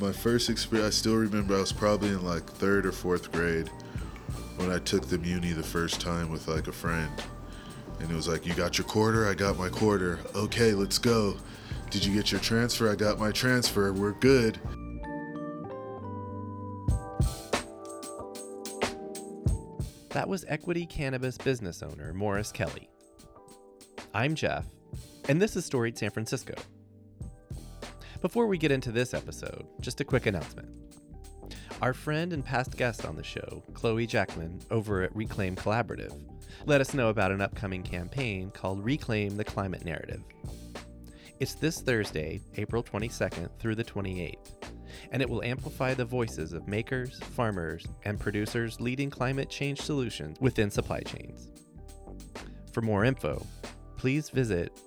my 0.00 0.12
first 0.12 0.48
experience, 0.48 0.96
I 0.96 0.98
still 0.98 1.16
remember 1.16 1.54
I 1.54 1.60
was 1.60 1.72
probably 1.72 2.08
in 2.08 2.24
like 2.24 2.44
third 2.44 2.86
or 2.86 2.92
fourth 2.92 3.30
grade 3.32 3.68
when 4.56 4.70
I 4.70 4.78
took 4.78 5.08
the 5.08 5.18
muni 5.18 5.52
the 5.52 5.62
first 5.62 6.00
time 6.00 6.30
with 6.30 6.48
like 6.48 6.68
a 6.68 6.72
friend. 6.72 7.10
And 7.98 8.10
it 8.10 8.14
was 8.14 8.26
like, 8.26 8.46
You 8.46 8.54
got 8.54 8.78
your 8.78 8.86
quarter? 8.86 9.28
I 9.28 9.34
got 9.34 9.58
my 9.58 9.68
quarter. 9.68 10.18
Okay, 10.34 10.72
let's 10.72 10.98
go. 10.98 11.36
Did 11.90 12.04
you 12.04 12.14
get 12.14 12.32
your 12.32 12.40
transfer? 12.40 12.90
I 12.90 12.94
got 12.94 13.18
my 13.18 13.30
transfer. 13.30 13.92
We're 13.92 14.12
good. 14.12 14.58
That 20.10 20.28
was 20.28 20.44
Equity 20.48 20.86
Cannabis 20.86 21.38
business 21.38 21.82
owner 21.82 22.12
Morris 22.14 22.50
Kelly. 22.52 22.88
I'm 24.14 24.34
Jeff, 24.34 24.66
and 25.28 25.40
this 25.40 25.56
is 25.56 25.64
Storied 25.64 25.96
San 25.96 26.10
Francisco. 26.10 26.54
Before 28.20 28.46
we 28.46 28.58
get 28.58 28.70
into 28.70 28.92
this 28.92 29.14
episode, 29.14 29.66
just 29.80 30.02
a 30.02 30.04
quick 30.04 30.26
announcement. 30.26 30.68
Our 31.80 31.94
friend 31.94 32.34
and 32.34 32.44
past 32.44 32.76
guest 32.76 33.06
on 33.06 33.16
the 33.16 33.24
show, 33.24 33.62
Chloe 33.72 34.06
Jackman, 34.06 34.60
over 34.70 35.02
at 35.02 35.16
Reclaim 35.16 35.56
Collaborative, 35.56 36.12
let 36.66 36.82
us 36.82 36.92
know 36.92 37.08
about 37.08 37.32
an 37.32 37.40
upcoming 37.40 37.82
campaign 37.82 38.50
called 38.50 38.84
Reclaim 38.84 39.38
the 39.38 39.44
Climate 39.44 39.86
Narrative. 39.86 40.22
It's 41.38 41.54
this 41.54 41.80
Thursday, 41.80 42.42
April 42.56 42.82
22nd 42.82 43.58
through 43.58 43.76
the 43.76 43.84
28th, 43.84 44.36
and 45.12 45.22
it 45.22 45.30
will 45.30 45.42
amplify 45.42 45.94
the 45.94 46.04
voices 46.04 46.52
of 46.52 46.68
makers, 46.68 47.18
farmers, 47.20 47.86
and 48.04 48.20
producers 48.20 48.82
leading 48.82 49.08
climate 49.08 49.48
change 49.48 49.80
solutions 49.80 50.36
within 50.40 50.70
supply 50.70 51.00
chains. 51.00 51.48
For 52.74 52.82
more 52.82 53.06
info, 53.06 53.46
please 53.96 54.28
visit 54.28 54.78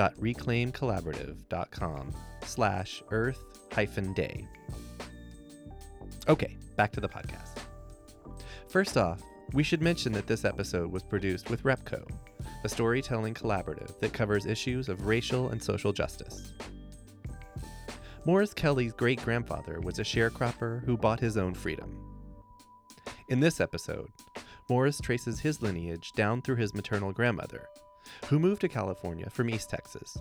www.reclaimcollaborative.com 0.00 2.14
slash 2.44 3.02
earth 3.10 3.44
hyphen 3.72 4.12
day. 4.14 4.46
Okay, 6.28 6.56
back 6.76 6.92
to 6.92 7.00
the 7.00 7.08
podcast. 7.08 7.58
First 8.68 8.96
off, 8.96 9.20
we 9.52 9.62
should 9.62 9.82
mention 9.82 10.12
that 10.12 10.26
this 10.26 10.44
episode 10.44 10.92
was 10.92 11.02
produced 11.02 11.50
with 11.50 11.64
Repco, 11.64 12.08
a 12.64 12.68
storytelling 12.68 13.34
collaborative 13.34 13.98
that 13.98 14.12
covers 14.12 14.46
issues 14.46 14.88
of 14.88 15.06
racial 15.06 15.48
and 15.48 15.60
social 15.62 15.92
justice. 15.92 16.52
Morris 18.24 18.54
Kelly's 18.54 18.92
great 18.92 19.22
grandfather 19.22 19.80
was 19.80 19.98
a 19.98 20.04
sharecropper 20.04 20.84
who 20.84 20.96
bought 20.96 21.20
his 21.20 21.36
own 21.36 21.54
freedom. 21.54 21.98
In 23.28 23.40
this 23.40 23.60
episode, 23.60 24.10
Morris 24.68 25.00
traces 25.00 25.40
his 25.40 25.62
lineage 25.62 26.12
down 26.12 26.42
through 26.42 26.56
his 26.56 26.74
maternal 26.74 27.12
grandmother, 27.12 27.66
who 28.26 28.38
moved 28.38 28.60
to 28.60 28.68
California 28.68 29.28
from 29.30 29.50
East 29.50 29.70
Texas. 29.70 30.16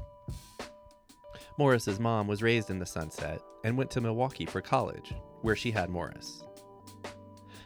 Morris's 1.57 1.99
mom 1.99 2.27
was 2.27 2.41
raised 2.41 2.69
in 2.69 2.79
the 2.79 2.85
Sunset 2.85 3.41
and 3.63 3.77
went 3.77 3.91
to 3.91 4.01
Milwaukee 4.01 4.45
for 4.45 4.61
college, 4.61 5.13
where 5.41 5.55
she 5.55 5.71
had 5.71 5.89
Morris. 5.89 6.43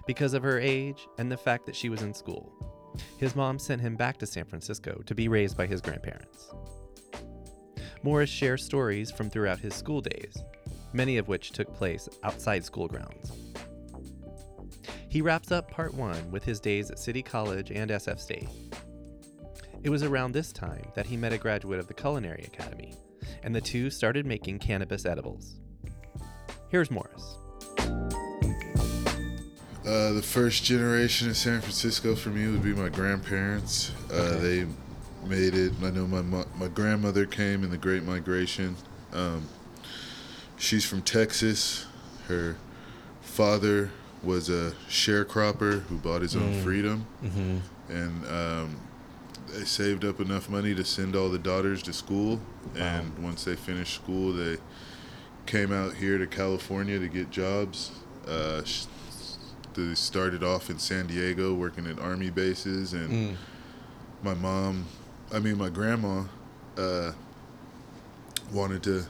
Because 0.07 0.33
of 0.33 0.43
her 0.43 0.59
age 0.59 1.07
and 1.17 1.31
the 1.31 1.37
fact 1.37 1.65
that 1.65 1.75
she 1.75 1.89
was 1.89 2.01
in 2.01 2.13
school, 2.13 2.51
his 3.17 3.35
mom 3.35 3.59
sent 3.59 3.81
him 3.81 3.95
back 3.95 4.17
to 4.17 4.25
San 4.25 4.45
Francisco 4.45 5.01
to 5.05 5.15
be 5.15 5.27
raised 5.27 5.55
by 5.55 5.67
his 5.67 5.81
grandparents. 5.81 6.51
Morris 8.03 8.29
shares 8.29 8.63
stories 8.63 9.11
from 9.11 9.29
throughout 9.29 9.59
his 9.59 9.73
school 9.73 10.01
days, 10.01 10.35
many 10.91 11.17
of 11.17 11.27
which 11.27 11.51
took 11.51 11.73
place 11.73 12.09
outside 12.23 12.65
school 12.65 12.87
grounds. 12.87 13.31
He 15.07 15.21
wraps 15.21 15.51
up 15.51 15.69
part 15.69 15.93
one 15.93 16.31
with 16.31 16.43
his 16.43 16.59
days 16.59 16.89
at 16.89 16.99
City 16.99 17.21
College 17.21 17.71
and 17.71 17.91
SF 17.91 18.19
State. 18.19 18.49
It 19.83 19.89
was 19.89 20.03
around 20.03 20.31
this 20.31 20.51
time 20.53 20.85
that 20.95 21.05
he 21.07 21.17
met 21.17 21.33
a 21.33 21.37
graduate 21.37 21.79
of 21.79 21.87
the 21.87 21.93
Culinary 21.93 22.43
Academy, 22.45 22.95
and 23.43 23.53
the 23.53 23.61
two 23.61 23.89
started 23.89 24.25
making 24.25 24.59
cannabis 24.59 25.05
edibles. 25.05 25.55
Here's 26.69 26.89
Morris. 26.89 27.37
Uh, 29.85 30.13
the 30.13 30.21
first 30.23 30.63
generation 30.63 31.27
in 31.27 31.33
San 31.33 31.59
Francisco 31.59 32.15
for 32.15 32.29
me 32.29 32.47
would 32.47 32.63
be 32.63 32.73
my 32.73 32.89
grandparents. 32.89 33.91
Uh, 34.09 34.13
Okay. 34.15 34.39
They 34.39 34.65
made 35.27 35.53
it. 35.53 35.73
I 35.83 35.89
know 35.91 36.07
my 36.07 36.21
my 36.57 36.67
grandmother 36.69 37.25
came 37.25 37.63
in 37.63 37.69
the 37.69 37.77
Great 37.77 38.03
Migration. 38.03 38.75
Um, 39.13 39.47
she's 40.57 40.85
from 40.85 41.01
Texas. 41.01 41.85
Her 42.27 42.55
father 43.21 43.91
was 44.21 44.49
a 44.49 44.73
sharecropper 44.89 45.81
who 45.83 45.97
bought 45.97 46.21
his 46.21 46.35
own 46.37 46.53
Mm. 46.53 46.63
freedom, 46.63 47.05
Mm-hmm. 47.23 47.57
and 47.93 48.25
um, 48.27 48.75
they 49.53 49.65
saved 49.65 50.03
up 50.05 50.19
enough 50.19 50.49
money 50.49 50.73
to 50.75 50.83
send 50.83 51.15
all 51.15 51.29
the 51.29 51.37
daughters 51.39 51.81
to 51.83 51.93
school. 51.93 52.39
And 52.75 53.17
once 53.19 53.43
they 53.43 53.55
finished 53.55 53.93
school, 53.95 54.33
they 54.33 54.57
came 55.45 55.71
out 55.71 55.93
here 55.95 56.17
to 56.17 56.27
California 56.27 56.99
to 56.99 57.07
get 57.07 57.29
jobs. 57.29 57.91
Uh, 58.27 58.61
they 59.73 59.93
started 59.95 60.43
off 60.43 60.69
in 60.69 60.79
San 60.79 61.07
Diego 61.07 61.53
working 61.53 61.87
at 61.87 61.99
army 61.99 62.29
bases, 62.29 62.93
and 62.93 63.09
Mm. 63.09 63.35
my 64.23 64.33
mom, 64.35 64.85
I 65.31 65.39
mean 65.39 65.57
my 65.57 65.69
grandma, 65.69 66.23
uh, 66.77 67.11
wanted 68.51 68.83
to 68.83 69.05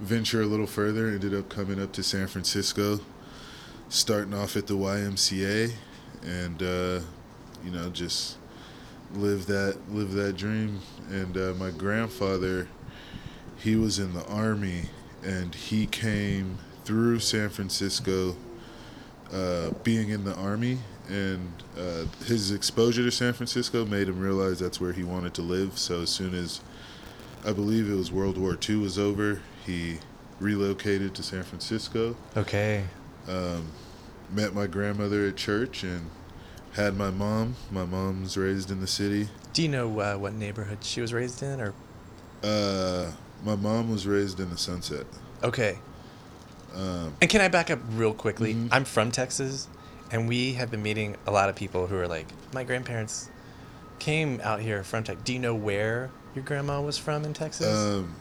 venture 0.00 0.42
a 0.42 0.46
little 0.46 0.66
further. 0.66 1.08
Ended 1.08 1.34
up 1.34 1.48
coming 1.48 1.80
up 1.82 1.92
to 1.92 2.02
San 2.02 2.26
Francisco, 2.28 3.00
starting 3.88 4.34
off 4.34 4.56
at 4.56 4.66
the 4.66 4.74
YMCA, 4.76 5.72
and 6.24 6.62
uh, 6.62 7.00
you 7.64 7.70
know 7.72 7.90
just 7.90 8.36
live 9.16 9.46
that 9.46 9.78
live 9.90 10.12
that 10.12 10.36
dream. 10.36 10.80
And 11.10 11.36
uh, 11.36 11.54
my 11.58 11.70
grandfather, 11.70 12.68
he 13.58 13.76
was 13.76 13.98
in 13.98 14.14
the 14.14 14.26
army, 14.26 14.84
and 15.22 15.54
he 15.54 15.86
came 15.86 16.58
through 16.84 17.20
San 17.20 17.48
Francisco 17.48 18.36
uh, 19.32 19.70
being 19.82 20.10
in 20.10 20.24
the 20.24 20.34
army 20.34 20.78
and 21.08 21.52
uh, 21.78 22.04
his 22.24 22.50
exposure 22.50 23.02
to 23.02 23.10
San 23.10 23.32
Francisco 23.32 23.84
made 23.84 24.08
him 24.08 24.18
realize 24.18 24.58
that's 24.58 24.80
where 24.80 24.92
he 24.92 25.04
wanted 25.04 25.34
to 25.34 25.42
live. 25.42 25.78
So 25.78 26.02
as 26.02 26.10
soon 26.10 26.34
as 26.34 26.60
I 27.44 27.52
believe 27.52 27.90
it 27.90 27.94
was 27.94 28.10
World 28.10 28.38
War 28.38 28.56
II 28.68 28.76
was 28.76 28.98
over, 28.98 29.42
he 29.66 29.98
relocated 30.40 31.14
to 31.14 31.22
San 31.22 31.42
Francisco. 31.42 32.16
Okay. 32.36 32.84
Um, 33.28 33.68
met 34.32 34.54
my 34.54 34.66
grandmother 34.66 35.26
at 35.26 35.36
church 35.36 35.82
and 35.84 36.10
had 36.74 36.96
my 36.96 37.10
mom. 37.10 37.54
My 37.70 37.84
mom's 37.84 38.36
raised 38.36 38.70
in 38.70 38.80
the 38.80 38.86
city. 38.86 39.28
Do 39.52 39.62
you 39.62 39.68
know 39.68 40.00
uh, 40.00 40.14
what 40.16 40.32
neighborhood 40.34 40.78
she 40.82 41.00
was 41.00 41.12
raised 41.12 41.42
in, 41.42 41.60
or 41.60 41.72
Uh, 42.42 43.12
my 43.44 43.56
mom 43.56 43.90
was 43.90 44.06
raised 44.06 44.40
in 44.40 44.50
the 44.50 44.58
Sunset. 44.58 45.06
okay? 45.42 45.78
Um, 46.74 47.14
And 47.20 47.30
can 47.30 47.40
I 47.40 47.48
back 47.48 47.70
up 47.70 47.78
real 47.92 48.12
quickly? 48.12 48.54
Mhm. 48.54 48.68
I'm 48.72 48.84
from 48.84 49.10
Texas, 49.12 49.68
and 50.10 50.28
we 50.28 50.54
have 50.54 50.70
been 50.70 50.82
meeting 50.82 51.16
a 51.26 51.30
lot 51.30 51.48
of 51.48 51.54
people 51.54 51.86
who 51.86 51.96
are 51.96 52.08
like, 52.08 52.26
my 52.52 52.64
grandparents 52.64 53.30
came 54.00 54.40
out 54.42 54.60
here 54.60 54.82
from 54.82 55.04
Texas. 55.04 55.22
Do 55.24 55.32
you 55.32 55.38
know 55.38 55.54
where 55.54 56.10
your 56.34 56.44
grandma 56.44 56.80
was 56.80 56.98
from 56.98 57.24
in 57.24 57.32
Texas? 57.32 57.66
um, 57.68 58.16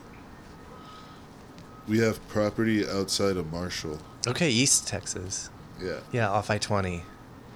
we 1.87 1.97
have 1.99 2.25
property 2.29 2.87
outside 2.87 3.35
of 3.37 3.51
Marshall. 3.51 3.99
okay, 4.27 4.49
East 4.51 4.87
Texas. 4.87 5.49
Yeah. 5.81 5.99
Yeah, 6.11 6.29
off 6.29 6.49
I 6.49 6.57
twenty. 6.59 7.03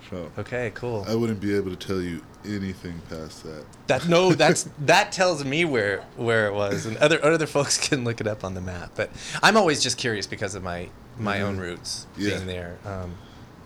So 0.09 0.31
Okay, 0.37 0.71
cool. 0.73 1.05
I 1.07 1.15
wouldn't 1.15 1.39
be 1.41 1.55
able 1.55 1.69
to 1.75 1.75
tell 1.87 2.01
you 2.01 2.21
anything 2.45 3.01
past 3.09 3.43
that. 3.43 3.65
That 3.87 4.07
no, 4.07 4.33
that's 4.43 4.69
that 4.79 5.11
tells 5.11 5.43
me 5.43 5.65
where 5.65 6.01
where 6.15 6.47
it 6.47 6.53
was, 6.53 6.85
and 6.85 6.97
other 6.97 7.23
other 7.23 7.47
folks 7.47 7.77
can 7.89 8.03
look 8.03 8.21
it 8.21 8.27
up 8.27 8.43
on 8.43 8.53
the 8.53 8.61
map. 8.61 8.91
But 8.95 9.09
I'm 9.43 9.57
always 9.57 9.81
just 9.83 9.97
curious 9.97 10.27
because 10.27 10.55
of 10.55 10.63
my 10.63 10.89
my 11.17 11.41
own 11.41 11.57
Mhm. 11.57 11.61
roots 11.61 12.07
Yeah. 12.17 12.29
being 12.35 12.47
there. 12.47 12.77
Um, 12.85 13.15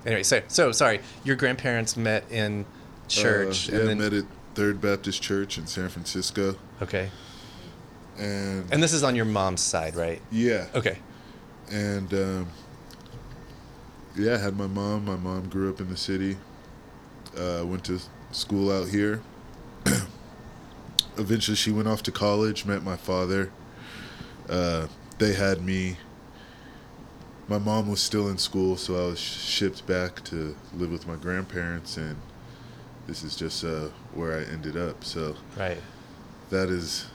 anyway, 0.05 0.23
so 0.23 0.41
so 0.47 0.71
sorry. 0.71 1.01
Your 1.23 1.35
grandparents 1.35 1.95
met 1.97 2.23
in 2.31 2.65
church, 3.07 3.69
Uh, 3.69 3.73
yeah, 3.73 3.79
and 3.79 3.89
then 3.89 3.97
met 3.99 4.13
at 4.13 4.25
Third 4.55 4.79
Baptist 4.81 5.21
Church 5.21 5.57
in 5.57 5.67
San 5.67 5.89
Francisco, 5.89 6.55
okay, 6.81 7.09
and, 8.17 8.65
and 8.71 8.81
this 8.83 8.93
is 8.93 9.03
on 9.03 9.15
your 9.15 9.25
mom's 9.25 9.61
side, 9.61 9.95
right? 9.95 10.21
yeah, 10.31 10.67
Okay, 10.75 10.97
and 11.69 12.13
um, 12.13 12.47
yeah, 14.15 14.35
I 14.35 14.37
had 14.37 14.57
my 14.57 14.67
mom. 14.67 15.05
My 15.05 15.15
mom 15.15 15.49
grew 15.49 15.69
up 15.69 15.79
in 15.79 15.89
the 15.89 15.97
city. 15.97 16.37
Uh, 17.37 17.63
went 17.65 17.85
to 17.85 17.99
school 18.31 18.71
out 18.71 18.89
here. 18.89 19.21
Eventually, 21.17 21.55
she 21.55 21.71
went 21.71 21.87
off 21.87 22.03
to 22.03 22.11
college. 22.11 22.65
Met 22.65 22.83
my 22.83 22.97
father. 22.97 23.51
Uh, 24.49 24.87
they 25.17 25.33
had 25.33 25.61
me. 25.61 25.97
My 27.47 27.57
mom 27.57 27.89
was 27.89 28.01
still 28.01 28.29
in 28.29 28.37
school, 28.37 28.77
so 28.77 28.95
I 28.95 29.07
was 29.07 29.19
shipped 29.19 29.85
back 29.85 30.23
to 30.25 30.55
live 30.73 30.91
with 30.91 31.07
my 31.07 31.15
grandparents, 31.15 31.97
and 31.97 32.15
this 33.07 33.23
is 33.23 33.35
just 33.35 33.63
uh, 33.63 33.89
where 34.13 34.37
I 34.37 34.43
ended 34.43 34.77
up. 34.77 35.03
So 35.03 35.35
right. 35.57 35.77
that 36.49 36.69
is 36.69 37.07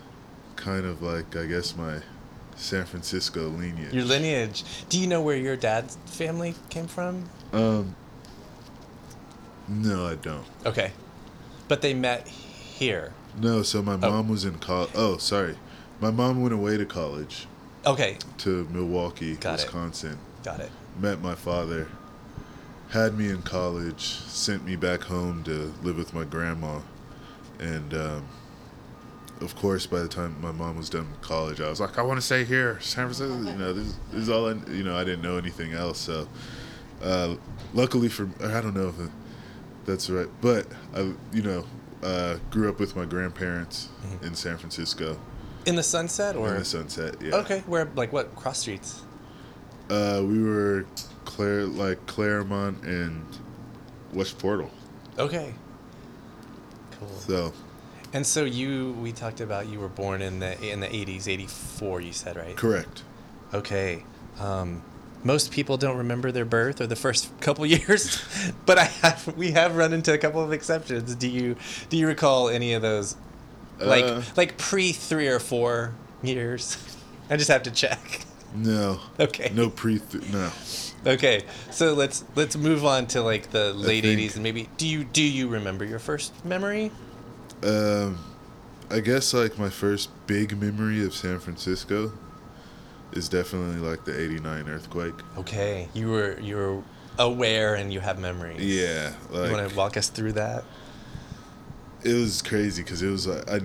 kind 0.57 0.85
of 0.85 1.03
like, 1.03 1.37
I 1.37 1.47
guess, 1.47 1.77
my 1.77 2.01
San 2.57 2.85
Francisco 2.87 3.49
lineage. 3.49 3.93
Your 3.93 4.05
lineage. 4.05 4.65
Do 4.89 4.99
you 4.99 5.07
know 5.07 5.21
where 5.21 5.37
your 5.37 5.57
dad's 5.57 5.97
family 6.07 6.55
came 6.71 6.87
from? 6.87 7.29
Um, 7.53 7.95
no, 9.69 10.07
I 10.07 10.15
don't. 10.17 10.45
Okay, 10.65 10.93
but 11.69 11.83
they 11.83 11.95
met 11.95 12.27
here. 12.27 13.13
No, 13.39 13.63
so 13.63 13.83
my 13.83 13.97
mom 13.97 14.29
was 14.29 14.45
in 14.45 14.59
college. 14.59 14.91
Oh, 14.95 15.19
sorry. 15.19 15.57
My 16.01 16.11
mom 16.11 16.41
went 16.43 16.55
away 16.55 16.77
to 16.77 16.87
college. 16.87 17.47
Okay, 17.87 18.19
to 18.39 18.67
Milwaukee, 18.71 19.37
Got 19.37 19.61
it. 19.61 19.65
Wisconsin. 19.65 20.19
got 20.43 20.61
it. 20.61 20.71
Met 20.99 21.21
my 21.21 21.35
father, 21.35 21.89
had 22.91 23.17
me 23.17 23.29
in 23.29 23.43
college, 23.43 24.01
sent 24.01 24.65
me 24.65 24.77
back 24.77 25.03
home 25.03 25.45
to 25.45 25.73
live 25.83 25.97
with 25.97 26.13
my 26.15 26.25
grandma, 26.25 26.81
and 27.61 27.93
um, 27.95 28.27
of 29.41 29.55
course, 29.57 29.87
by 29.87 30.01
the 30.01 30.09
time 30.09 30.41
my 30.41 30.53
mom 30.53 30.77
was 30.77 30.89
done 30.89 31.11
with 31.11 31.21
college, 31.21 31.61
I 31.61 31.69
was 31.69 31.81
like, 31.81 31.99
I 31.99 32.03
want 32.03 32.19
to 32.19 32.25
stay 32.25 32.45
here, 32.45 32.79
San 32.81 33.07
Francisco. 33.07 33.37
You 33.51 33.59
know, 33.59 33.73
this, 33.73 33.97
this 34.11 34.23
is 34.23 34.29
all 34.31 34.49
I. 34.49 34.55
You 34.71 34.83
know, 34.83 34.97
I 34.97 35.05
didn't 35.05 35.23
know 35.23 35.37
anything 35.37 35.73
else. 35.73 35.99
So, 35.99 36.29
uh, 37.03 37.37
luckily 37.75 38.09
for 38.09 38.29
I 38.43 38.61
don't 38.61 38.75
know 38.75 38.89
if 38.89 38.95
that's 39.85 40.11
right, 40.11 40.29
but 40.41 40.67
I, 40.95 41.13
you 41.33 41.43
know, 41.43 41.65
uh, 42.03 42.39
grew 42.51 42.69
up 42.69 42.79
with 42.79 42.97
my 42.97 43.05
grandparents 43.05 43.89
in 44.23 44.35
San 44.35 44.57
Francisco 44.59 45.19
In 45.65 45.77
the 45.77 45.83
Sunset 45.83 46.37
or 46.37 46.49
in 46.49 46.59
the 46.59 46.65
Sunset. 46.65 47.17
Yeah. 47.21 47.37
okay, 47.37 47.61
where 47.67 47.89
like 47.95 48.13
what 48.13 48.35
cross 48.35 48.59
streets? 48.61 49.03
Uh, 49.89 50.23
we 50.25 50.43
were 50.43 50.85
Claire, 51.25 51.65
like 51.65 52.05
Claremont 52.07 52.83
and 52.85 53.25
West 54.13 54.39
Portal. 54.39 54.71
Okay. 55.19 55.55
Cool. 56.99 57.09
So 57.09 57.53
And 58.13 58.27
so 58.27 58.45
you, 58.45 58.93
we 59.01 59.13
talked 59.13 59.41
about 59.41 59.67
you 59.69 59.79
were 59.81 59.89
born 59.89 60.23
in 60.23 60.39
the 60.39 60.61
in 60.63 60.81
the 60.81 60.95
eighties, 60.95 61.29
eighty 61.29 61.47
four. 61.47 62.01
You 62.01 62.13
said 62.13 62.37
right? 62.37 62.57
correct. 62.57 63.03
Okay. 63.53 64.05
Um, 64.41 64.83
most 65.25 65.51
people 65.51 65.77
don't 65.77 65.97
remember 65.99 66.31
their 66.31 66.45
birth 66.45 66.81
or 66.81 66.87
the 66.87 66.97
first 66.97 67.39
couple 67.41 67.67
years, 67.67 68.23
but 68.65 68.79
I 68.79 68.85
have. 68.85 69.37
We 69.37 69.53
have 69.53 69.77
run 69.77 69.93
into 69.93 70.13
a 70.13 70.19
couple 70.19 70.43
of 70.43 70.53
exceptions. 70.53 71.15
Do 71.15 71.29
you 71.29 71.57
do 71.89 71.97
you 71.97 72.07
recall 72.07 72.49
any 72.49 72.73
of 72.75 72.83
those? 72.83 73.17
Like 73.79 74.05
Uh, 74.05 74.23
like 74.37 74.57
pre 74.57 74.93
three 74.93 75.29
or 75.29 75.39
four 75.39 75.95
years. 76.23 76.79
I 77.31 77.37
just 77.37 77.51
have 77.51 77.65
to 77.65 77.71
check. 77.71 78.21
No. 78.55 79.01
Okay. 79.21 79.51
No 79.53 79.69
pre. 79.69 79.99
Th- 79.99 80.33
no. 80.33 80.51
Okay, 81.05 81.43
so 81.71 81.93
let's 81.93 82.25
let's 82.35 82.57
move 82.57 82.85
on 82.85 83.07
to 83.09 83.23
like 83.23 83.51
the 83.51 83.73
late 83.75 84.05
'80s 84.05 84.35
and 84.35 84.43
maybe. 84.43 84.69
Do 84.77 84.89
you 84.89 85.05
do 85.05 85.23
you 85.23 85.47
remember 85.49 85.85
your 85.85 85.99
first 85.99 86.33
memory? 86.45 86.91
Um, 87.63 88.19
I 88.91 89.01
guess 89.01 89.33
like 89.35 89.59
my 89.59 89.71
first 89.71 90.11
big 90.27 90.61
memory 90.61 91.05
of 91.05 91.15
San 91.15 91.39
Francisco 91.41 92.13
is 93.13 93.29
definitely 93.29 93.81
like 93.81 94.05
the 94.05 94.19
'89 94.19 94.69
earthquake. 94.69 95.15
Okay, 95.39 95.89
you 95.95 96.11
were 96.11 96.39
you 96.41 96.57
were 96.57 96.83
aware 97.19 97.75
and 97.75 97.93
you 97.93 98.01
have 98.01 98.19
memories. 98.19 98.61
Yeah, 98.61 99.13
You 99.33 99.51
want 99.53 99.69
to 99.69 99.75
walk 99.77 99.97
us 99.97 100.09
through 100.09 100.33
that? 100.33 100.65
it 102.05 102.13
was 102.13 102.41
crazy 102.43 102.83
because 102.83 103.03
it 103.03 103.09
was 103.09 103.27
like 103.27 103.51
I, 103.51 103.61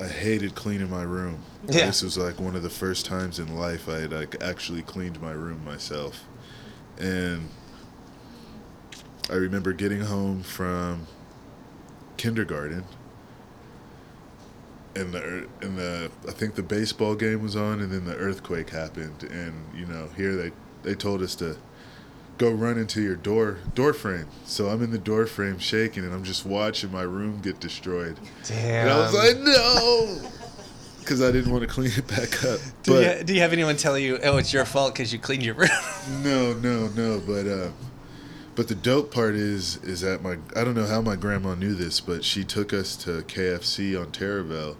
I 0.00 0.06
hated 0.06 0.54
cleaning 0.54 0.88
my 0.88 1.02
room. 1.02 1.40
Yeah. 1.68 1.86
This 1.86 2.02
was 2.02 2.16
like 2.16 2.38
one 2.40 2.54
of 2.56 2.62
the 2.62 2.70
first 2.70 3.04
times 3.04 3.38
in 3.38 3.54
life 3.56 3.88
I 3.88 3.98
had 3.98 4.12
like 4.12 4.40
actually 4.40 4.82
cleaned 4.82 5.20
my 5.20 5.32
room 5.32 5.62
myself, 5.64 6.24
and 6.96 7.50
I 9.28 9.34
remember 9.34 9.72
getting 9.72 10.02
home 10.02 10.42
from 10.42 11.06
kindergarten. 12.16 12.84
And 14.96 15.12
the 15.12 15.46
and 15.60 15.76
the 15.78 16.10
I 16.26 16.32
think 16.32 16.54
the 16.54 16.62
baseball 16.62 17.14
game 17.14 17.42
was 17.42 17.54
on, 17.54 17.80
and 17.80 17.92
then 17.92 18.04
the 18.06 18.16
earthquake 18.16 18.70
happened, 18.70 19.24
and 19.24 19.54
you 19.74 19.86
know 19.86 20.08
here 20.16 20.34
they 20.34 20.52
they 20.82 20.94
told 20.94 21.22
us 21.22 21.34
to 21.36 21.56
go 22.38 22.50
run 22.50 22.78
into 22.78 23.02
your 23.02 23.16
door 23.16 23.58
door 23.74 23.92
frame. 23.92 24.26
So 24.44 24.68
I'm 24.68 24.82
in 24.82 24.90
the 24.90 24.98
door 24.98 25.26
frame 25.26 25.58
shaking, 25.58 26.04
and 26.04 26.14
I'm 26.14 26.24
just 26.24 26.46
watching 26.46 26.90
my 26.92 27.02
room 27.02 27.40
get 27.42 27.60
destroyed. 27.60 28.16
Damn. 28.46 28.88
And 28.88 28.90
I 28.90 28.98
was 28.98 29.14
like, 29.14 29.38
no, 29.38 30.30
because 31.00 31.22
I 31.22 31.30
didn't 31.30 31.52
want 31.52 31.62
to 31.62 31.68
clean 31.68 31.92
it 31.96 32.06
back 32.06 32.44
up. 32.44 32.60
do, 32.82 32.92
But 32.92 33.18
you, 33.18 33.24
do 33.24 33.34
you 33.34 33.40
have 33.40 33.52
anyone 33.52 33.76
tell 33.76 33.98
you, 33.98 34.18
oh, 34.24 34.38
it's 34.38 34.52
your 34.52 34.64
fault 34.64 34.94
because 34.94 35.12
you 35.12 35.18
cleaned 35.18 35.44
your 35.44 35.54
room? 35.54 35.68
no, 36.22 36.52
no, 36.54 36.88
no. 36.88 37.20
But 37.26 37.46
uh, 37.46 37.70
but 38.54 38.68
the 38.68 38.74
dope 38.74 39.12
part 39.12 39.34
is 39.34 39.76
is 39.84 40.00
that 40.00 40.22
my 40.22 40.38
I 40.54 40.64
don't 40.64 40.74
know 40.74 40.86
how 40.86 41.00
my 41.02 41.16
grandma 41.16 41.54
knew 41.54 41.74
this, 41.74 42.00
but 42.00 42.24
she 42.24 42.44
took 42.44 42.72
us 42.72 42.96
to 42.98 43.22
KFC 43.22 43.98
on 44.00 44.06
Taraval, 44.12 44.76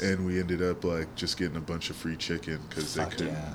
nice. 0.00 0.02
and 0.02 0.26
we 0.26 0.38
ended 0.40 0.62
up 0.62 0.84
like 0.84 1.14
just 1.14 1.38
getting 1.38 1.56
a 1.56 1.60
bunch 1.60 1.90
of 1.90 1.96
free 1.96 2.16
chicken 2.16 2.60
because 2.68 2.94
they 2.94 3.04
couldn't. 3.04 3.28
yeah. 3.28 3.52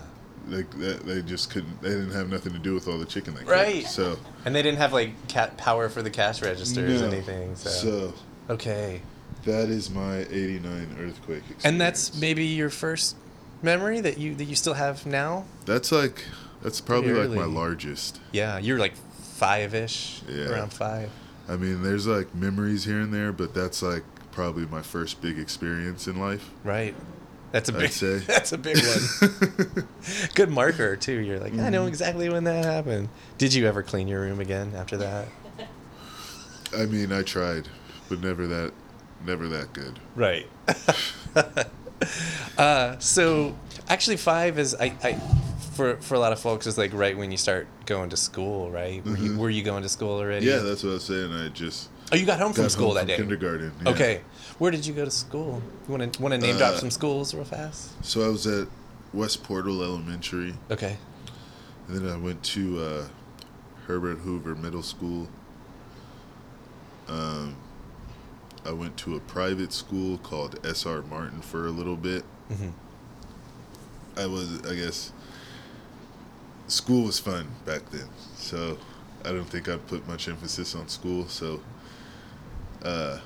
Like 0.48 0.70
that, 0.80 1.06
they 1.06 1.22
just 1.22 1.50
couldn't. 1.52 1.82
They 1.82 1.90
didn't 1.90 2.12
have 2.12 2.30
nothing 2.30 2.52
to 2.52 2.60
do 2.60 2.74
with 2.74 2.88
all 2.88 2.98
the 2.98 3.06
chicken 3.06 3.34
they 3.34 3.40
cooked. 3.42 3.52
Right. 3.52 3.86
So 3.88 4.18
And 4.46 4.54
they 4.54 4.62
didn't 4.62 4.80
have 4.80 4.92
like 4.92 5.28
cat 5.30 5.58
power 5.58 5.88
for 5.88 6.02
the 6.02 6.10
cash 6.10 6.42
registers 6.42 7.02
or 7.02 7.06
anything. 7.06 7.56
So. 7.56 7.70
so 7.70 8.14
okay. 8.50 9.02
that 9.46 9.70
is 9.70 9.90
my 9.90 10.20
'89 10.30 10.98
earthquake 11.00 11.38
experience. 11.38 11.66
And 11.66 11.80
that's 11.80 12.20
maybe 12.20 12.44
your 12.46 12.70
first 12.70 13.16
memory 13.62 14.02
that 14.02 14.18
you 14.18 14.36
that 14.36 14.44
you 14.46 14.56
still 14.56 14.74
have 14.74 15.06
now. 15.06 15.46
That's 15.66 15.94
like 15.94 16.26
that's 16.62 16.82
probably 16.82 17.14
like 17.14 17.30
my 17.30 17.46
largest. 17.46 18.20
Yeah, 18.34 18.58
you're 18.58 18.80
like 18.80 18.96
five 18.96 19.74
ish, 19.74 20.22
Yeah. 20.28 20.50
around 20.50 20.74
five. 20.74 21.10
I 21.48 21.56
mean, 21.58 21.84
there's 21.84 22.06
like 22.08 22.34
memories 22.36 22.84
here 22.86 23.00
and 23.00 23.14
there, 23.14 23.32
but 23.32 23.54
that's 23.54 23.82
like 23.82 24.04
probably 24.34 24.66
my 24.66 24.82
first 24.82 25.22
big 25.22 25.40
experience 25.40 26.08
in 26.08 26.20
life. 26.20 26.50
Right. 26.64 26.96
That's 27.52 27.70
a 27.70 27.72
big. 27.74 27.92
say. 27.92 28.18
That's 28.28 28.52
a 28.52 28.58
big 28.58 28.78
one. 28.78 29.88
Good 30.36 30.50
marker 30.50 30.96
too. 30.96 31.20
You're 31.20 31.40
like, 31.40 31.54
I 31.54 31.58
Mm-hmm. 31.58 31.72
know 31.72 31.86
exactly 31.86 32.28
when 32.30 32.44
that 32.46 32.66
happened. 32.66 33.10
Did 33.38 33.54
you 33.54 33.68
ever 33.68 33.84
clean 33.84 34.08
your 34.08 34.22
room 34.22 34.40
again 34.40 34.74
after 34.76 34.98
that? 34.98 35.28
I 36.76 36.86
mean, 36.88 37.12
I 37.12 37.22
tried, 37.22 37.70
but 38.10 38.22
never 38.22 38.48
that, 38.48 38.72
never 39.24 39.48
that 39.50 39.72
good. 39.74 40.00
Right. 40.16 40.48
uh, 42.58 42.98
so 43.00 43.56
actually, 43.88 44.18
five 44.18 44.58
is 44.58 44.76
I, 44.76 44.96
I 45.04 45.14
for 45.76 45.98
for 45.98 46.16
a 46.16 46.20
lot 46.20 46.32
of 46.34 46.40
folks 46.40 46.66
is 46.68 46.78
like 46.78 46.92
right 46.94 47.16
when 47.18 47.30
you 47.32 47.38
start 47.38 47.68
going 47.86 48.10
to 48.10 48.18
school, 48.18 48.72
right? 48.72 49.06
Were, 49.06 49.18
you, 49.18 49.38
were 49.38 49.50
you 49.50 49.64
going 49.64 49.84
to 49.84 49.90
school 49.90 50.18
already? 50.18 50.46
Yeah, 50.48 50.58
that's 50.58 50.84
what 50.84 50.90
I 50.90 50.94
was 50.94 51.04
saying. 51.04 51.32
I 51.32 51.50
just 51.50 51.90
Oh, 52.14 52.16
you 52.16 52.26
got 52.28 52.40
home 52.40 52.54
from 52.54 52.66
got 52.66 52.72
school 52.72 52.88
home 52.88 52.96
that 52.96 53.00
from 53.02 53.08
day. 53.08 53.16
kindergarten. 53.18 53.72
yeah. 53.84 53.92
Okay. 53.92 54.22
Where 54.60 54.70
did 54.72 54.86
you 54.86 54.94
go 54.94 55.04
to 55.04 55.12
school? 55.12 55.62
You 55.88 55.96
want 55.96 56.14
to 56.14 56.22
want 56.22 56.34
to 56.34 56.38
name 56.40 56.58
drop 56.58 56.76
Uh, 56.76 56.78
some 56.78 56.92
schools 56.92 57.34
real 57.34 57.44
fast? 57.44 57.92
So 58.06 58.24
I 58.24 58.28
was 58.28 58.46
at 58.46 58.68
West 59.14 59.44
Portal 59.44 59.82
Elementary, 59.84 60.54
Okay. 60.70 60.98
and 61.88 61.98
then 61.98 62.14
I 62.14 62.18
went 62.18 62.44
to 62.44 62.80
uh, 62.80 63.06
Herbert 63.88 64.20
Hoover 64.20 64.54
Middle 64.56 64.84
School. 64.84 65.28
Um, 67.08 67.56
I 68.66 68.72
went 68.72 68.96
to 68.98 69.16
a 69.16 69.20
private 69.20 69.74
school 69.74 70.20
called 70.20 70.66
S.R. 70.66 71.02
Martin 71.02 71.42
for 71.42 71.66
a 71.66 71.72
little 71.72 71.98
bit. 71.98 72.24
hmm 72.48 72.70
I 74.16 74.28
was, 74.28 74.62
I 74.68 74.76
guess, 74.76 75.12
school 76.68 77.06
was 77.06 77.20
fun 77.20 77.48
back 77.66 77.90
then. 77.90 78.08
So 78.36 78.78
I 79.26 79.30
don't 79.32 79.46
think 79.50 79.68
I'd 79.68 79.86
put 79.88 80.08
much 80.08 80.28
emphasis 80.28 80.76
on 80.76 80.88
school. 80.88 81.28
So 81.28 81.62
uh, 82.84 83.20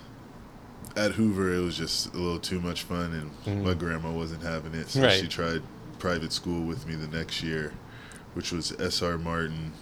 at 0.95 1.11
Hoover, 1.11 1.53
it 1.53 1.59
was 1.59 1.77
just 1.77 2.13
a 2.13 2.17
little 2.17 2.39
too 2.39 2.59
much 2.59 2.83
fun, 2.83 3.13
and 3.45 3.59
Mhm. 3.59 3.63
my 3.65 3.73
grandma 3.73 4.11
wasn't 4.11 4.43
having 4.43 4.73
it. 4.73 4.89
So 4.89 5.01
Right. 5.01 5.19
she 5.19 5.27
tried 5.27 5.61
private 5.99 6.31
school 6.33 6.63
with 6.65 6.87
me 6.87 6.95
the 6.95 7.07
next 7.07 7.43
year, 7.43 7.73
which 8.33 8.51
was 8.51 8.73
S.R. 8.79 9.17
Martin. 9.17 9.73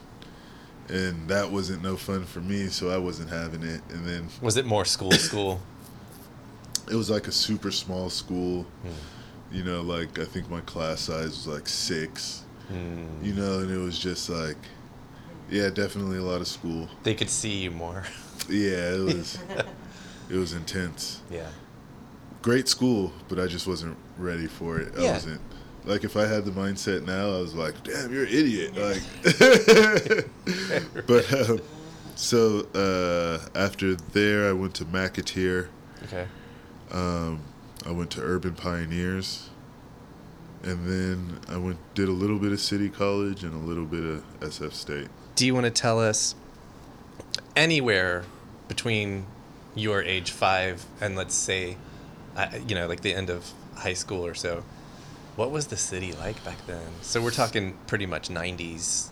And 0.88 1.28
that 1.30 1.52
wasn't 1.52 1.82
no 1.82 1.98
fun 1.98 2.26
for 2.26 2.42
me, 2.42 2.68
so 2.68 2.90
I 2.92 2.98
wasn't 2.98 3.30
having 3.30 3.64
it. 3.64 3.82
And 3.90 4.06
then 4.06 4.28
Was 4.42 4.56
it 4.56 4.66
more 4.66 4.86
school 4.86 5.12
school? 5.14 5.62
it 6.92 6.96
was 6.96 7.10
like 7.10 7.28
a 7.28 7.32
super 7.32 7.72
small 7.72 8.10
school. 8.10 8.66
Mm. 8.86 8.92
You 9.58 9.64
know, 9.64 9.82
like 9.82 10.20
I 10.20 10.26
think 10.26 10.50
my 10.50 10.62
class 10.62 11.02
size 11.02 11.30
was 11.30 11.48
like 11.48 11.68
six. 11.68 12.42
Mm. 12.72 13.24
you 13.24 13.34
know, 13.34 13.60
and 13.60 13.70
it 13.70 13.78
was 13.78 13.98
just 14.00 14.28
like, 14.28 14.58
yeah, 15.52 15.70
definitely 15.70 16.18
a 16.18 16.24
lot 16.24 16.42
of 16.42 16.48
school. 16.48 16.90
They 17.04 17.14
could 17.14 17.30
see 17.30 17.58
you 17.64 17.70
more. 17.72 18.04
Yeah, 18.50 18.94
it 18.96 19.02
was, 19.06 19.38
it 20.30 20.36
was 20.38 20.54
intense. 20.54 21.22
yeah. 21.30 21.50
Great 22.42 22.68
school, 22.68 23.12
but 23.28 23.40
I 23.40 23.48
just 23.48 23.66
wasn't 23.66 23.98
ready 24.18 24.46
for 24.48 24.80
it. 24.80 24.94
I 24.98 25.02
Yeah. 25.02 25.14
wasn't. 25.14 25.42
Like 25.84 26.04
if 26.04 26.16
I 26.18 26.26
had 26.26 26.46
the 26.46 26.52
mindset 26.52 27.06
now, 27.06 27.28
I 27.38 27.40
was 27.42 27.54
like, 27.56 27.74
"Damn, 27.84 28.12
you're 28.14 28.24
an 28.24 28.30
idiot!" 28.30 28.76
Like, 28.76 29.02
but 31.08 31.34
um, 31.50 31.60
so 32.16 32.68
uh, 32.76 33.40
after 33.58 33.96
there, 33.96 34.48
I 34.50 34.54
went 34.54 34.74
to 34.76 34.86
McAteer. 34.86 35.68
Okay. 36.06 36.28
Um, 36.92 37.42
I 37.86 37.92
went 37.92 38.12
to 38.12 38.22
Urban 38.22 38.54
Pioneers, 38.56 39.50
and 40.64 40.88
then 40.88 41.40
I 41.50 41.58
went 41.58 41.78
did 41.96 42.08
a 42.10 42.14
little 42.14 42.40
bit 42.40 42.52
of 42.52 42.60
City 42.60 42.90
College 42.90 43.44
and 43.44 43.54
a 43.54 43.66
little 43.66 43.86
bit 43.86 44.04
of 44.04 44.24
SF 44.40 44.74
State. 44.74 45.08
Do 45.36 45.46
you 45.46 45.54
want 45.54 45.66
to 45.66 45.72
tell 45.72 46.00
us 46.00 46.36
anywhere 47.56 48.24
between 48.68 49.26
your 49.76 50.02
age 50.02 50.32
five 50.32 50.86
and 51.02 51.16
let's 51.16 51.36
say, 51.36 51.78
uh, 52.36 52.48
you 52.68 52.76
know, 52.76 52.88
like 52.88 53.02
the 53.02 53.14
end 53.14 53.30
of 53.30 53.52
high 53.76 53.94
school 53.94 54.26
or 54.26 54.34
so? 54.34 54.64
What 55.36 55.52
was 55.52 55.68
the 55.68 55.78
city 55.78 56.14
like 56.14 56.44
back 56.46 56.66
then? 56.66 56.88
So 57.02 57.22
we're 57.22 57.32
talking 57.32 57.78
pretty 57.88 58.06
much 58.06 58.30
90s. 58.30 59.10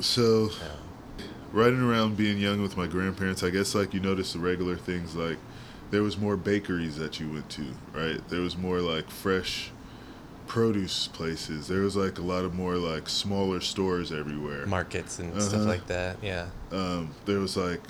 So, 0.00 0.50
Yeah. 0.60 1.24
riding 1.52 1.80
around 1.80 2.16
being 2.16 2.38
young 2.38 2.60
with 2.62 2.76
my 2.76 2.86
grandparents, 2.86 3.42
I 3.42 3.50
guess 3.50 3.74
like 3.74 3.94
you 3.94 4.00
notice 4.00 4.32
the 4.34 4.38
regular 4.38 4.76
things 4.76 5.14
like 5.14 5.38
there 5.90 6.02
was 6.02 6.16
more 6.18 6.36
bakeries 6.36 6.96
that 6.96 7.20
you 7.20 7.30
went 7.30 7.48
to, 7.50 7.64
right? 7.94 8.26
There 8.28 8.40
was 8.40 8.56
more 8.56 8.80
like 8.80 9.10
fresh 9.10 9.70
produce 10.46 11.08
places. 11.08 11.68
There 11.68 11.80
was 11.80 11.96
like 11.96 12.18
a 12.18 12.22
lot 12.22 12.44
of 12.44 12.54
more 12.54 12.76
like 12.76 13.08
smaller 13.08 13.60
stores 13.60 14.12
everywhere. 14.12 14.66
Markets 14.66 15.18
and 15.18 15.40
stuff 15.40 15.60
Uh-huh. 15.60 15.68
like 15.68 15.86
that. 15.86 16.16
Yeah. 16.22 16.46
Um, 16.70 17.14
there 17.26 17.38
was 17.40 17.56
like, 17.56 17.80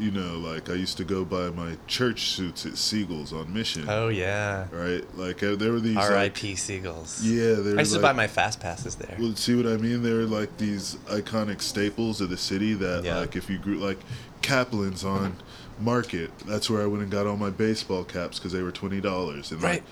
you 0.00 0.10
know, 0.10 0.38
like 0.38 0.68
I 0.70 0.74
used 0.74 0.96
to 0.96 1.04
go 1.04 1.24
buy 1.24 1.50
my 1.50 1.76
church 1.86 2.30
suits 2.30 2.64
at 2.66 2.76
Siegel's 2.78 3.32
on 3.32 3.52
Mission. 3.52 3.84
Oh 3.88 4.08
yeah. 4.08 4.66
Right, 4.72 5.04
like 5.16 5.42
uh, 5.42 5.54
there 5.56 5.72
were 5.72 5.80
these. 5.80 5.96
like- 5.96 6.10
R.I.P. 6.10 6.56
Siegel's. 6.56 7.22
yeah, 7.24 7.54
there. 7.54 7.76
I 7.76 7.80
used 7.80 7.92
to 7.92 7.98
like, 7.98 8.02
buy 8.10 8.12
my 8.12 8.26
fast 8.26 8.60
passes 8.60 8.96
there. 8.96 9.16
Well, 9.18 9.34
see 9.36 9.54
what 9.54 9.66
I 9.66 9.76
mean? 9.76 10.02
They 10.02 10.12
were 10.12 10.24
like 10.24 10.56
these 10.58 10.94
iconic 11.06 11.60
staples 11.60 12.20
of 12.20 12.30
the 12.30 12.36
city 12.36 12.74
that, 12.74 13.04
Yeah. 13.04 13.18
like, 13.18 13.36
if 13.36 13.50
you 13.50 13.58
grew 13.58 13.76
like 13.76 13.98
Kaplan's 14.42 15.04
on 15.04 15.36
Market, 15.78 16.30
that's 16.40 16.68
where 16.68 16.82
I 16.82 16.86
went 16.86 17.02
and 17.02 17.10
got 17.12 17.26
all 17.26 17.36
my 17.36 17.50
baseball 17.50 18.04
caps 18.04 18.38
because 18.38 18.52
they 18.52 18.62
were 18.62 18.72
twenty 18.72 19.00
dollars. 19.00 19.50
And 19.52 19.62
like, 19.62 19.70
Right. 19.70 19.82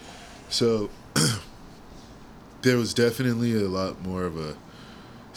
so 0.49 0.91
there 2.63 2.77
was 2.77 2.93
definitely 2.95 3.55
a 3.55 3.69
lot 3.69 4.03
more 4.03 4.25
of 4.25 4.37
a 4.39 4.57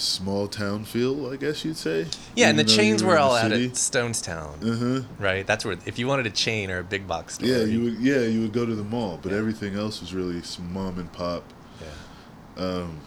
small 0.02 0.48
town 0.48 0.84
feel, 0.86 1.30
I 1.32 1.36
guess 1.38 1.64
you'd 1.64 1.78
say. 1.78 2.08
Yeah, 2.36 2.50
and 2.50 2.58
the 2.60 2.64
chains 2.64 3.04
were 3.04 3.18
all 3.18 3.36
out 3.36 3.52
at 3.52 3.60
Stonestown, 3.74 4.56
Uh 4.64 5.02
huh. 5.02 5.08
right? 5.20 5.46
That's 5.48 5.64
where 5.64 5.78
if 5.86 5.98
you 6.00 6.08
wanted 6.08 6.26
a 6.28 6.32
chain 6.32 6.70
or 6.72 6.80
a 6.80 6.84
big 6.84 7.08
box 7.08 7.36
store. 7.36 7.48
Yeah, 7.48 7.64
you 7.64 7.84
would. 7.84 7.98
Yeah, 8.00 8.22
you 8.22 8.42
would 8.42 8.54
go 8.54 8.66
to 8.66 8.76
the 8.76 8.84
mall, 8.84 9.20
but 9.22 9.32
Yeah. 9.32 9.38
everything 9.38 9.76
else 9.76 10.02
was 10.02 10.14
really 10.14 10.42
mom 10.72 10.98
and 11.00 11.12
pop. 11.12 11.44
Yeah. 11.82 12.64
Um, 12.64 13.00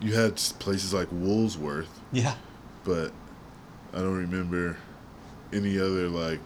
you 0.00 0.14
had 0.14 0.36
places 0.58 0.92
like 0.92 1.08
Woolsworth, 1.10 1.88
Yeah. 2.12 2.34
but 2.84 3.12
I 3.94 3.98
don't 3.98 4.16
remember 4.16 4.76
any 5.52 5.78
other 5.78 6.08
like 6.08 6.40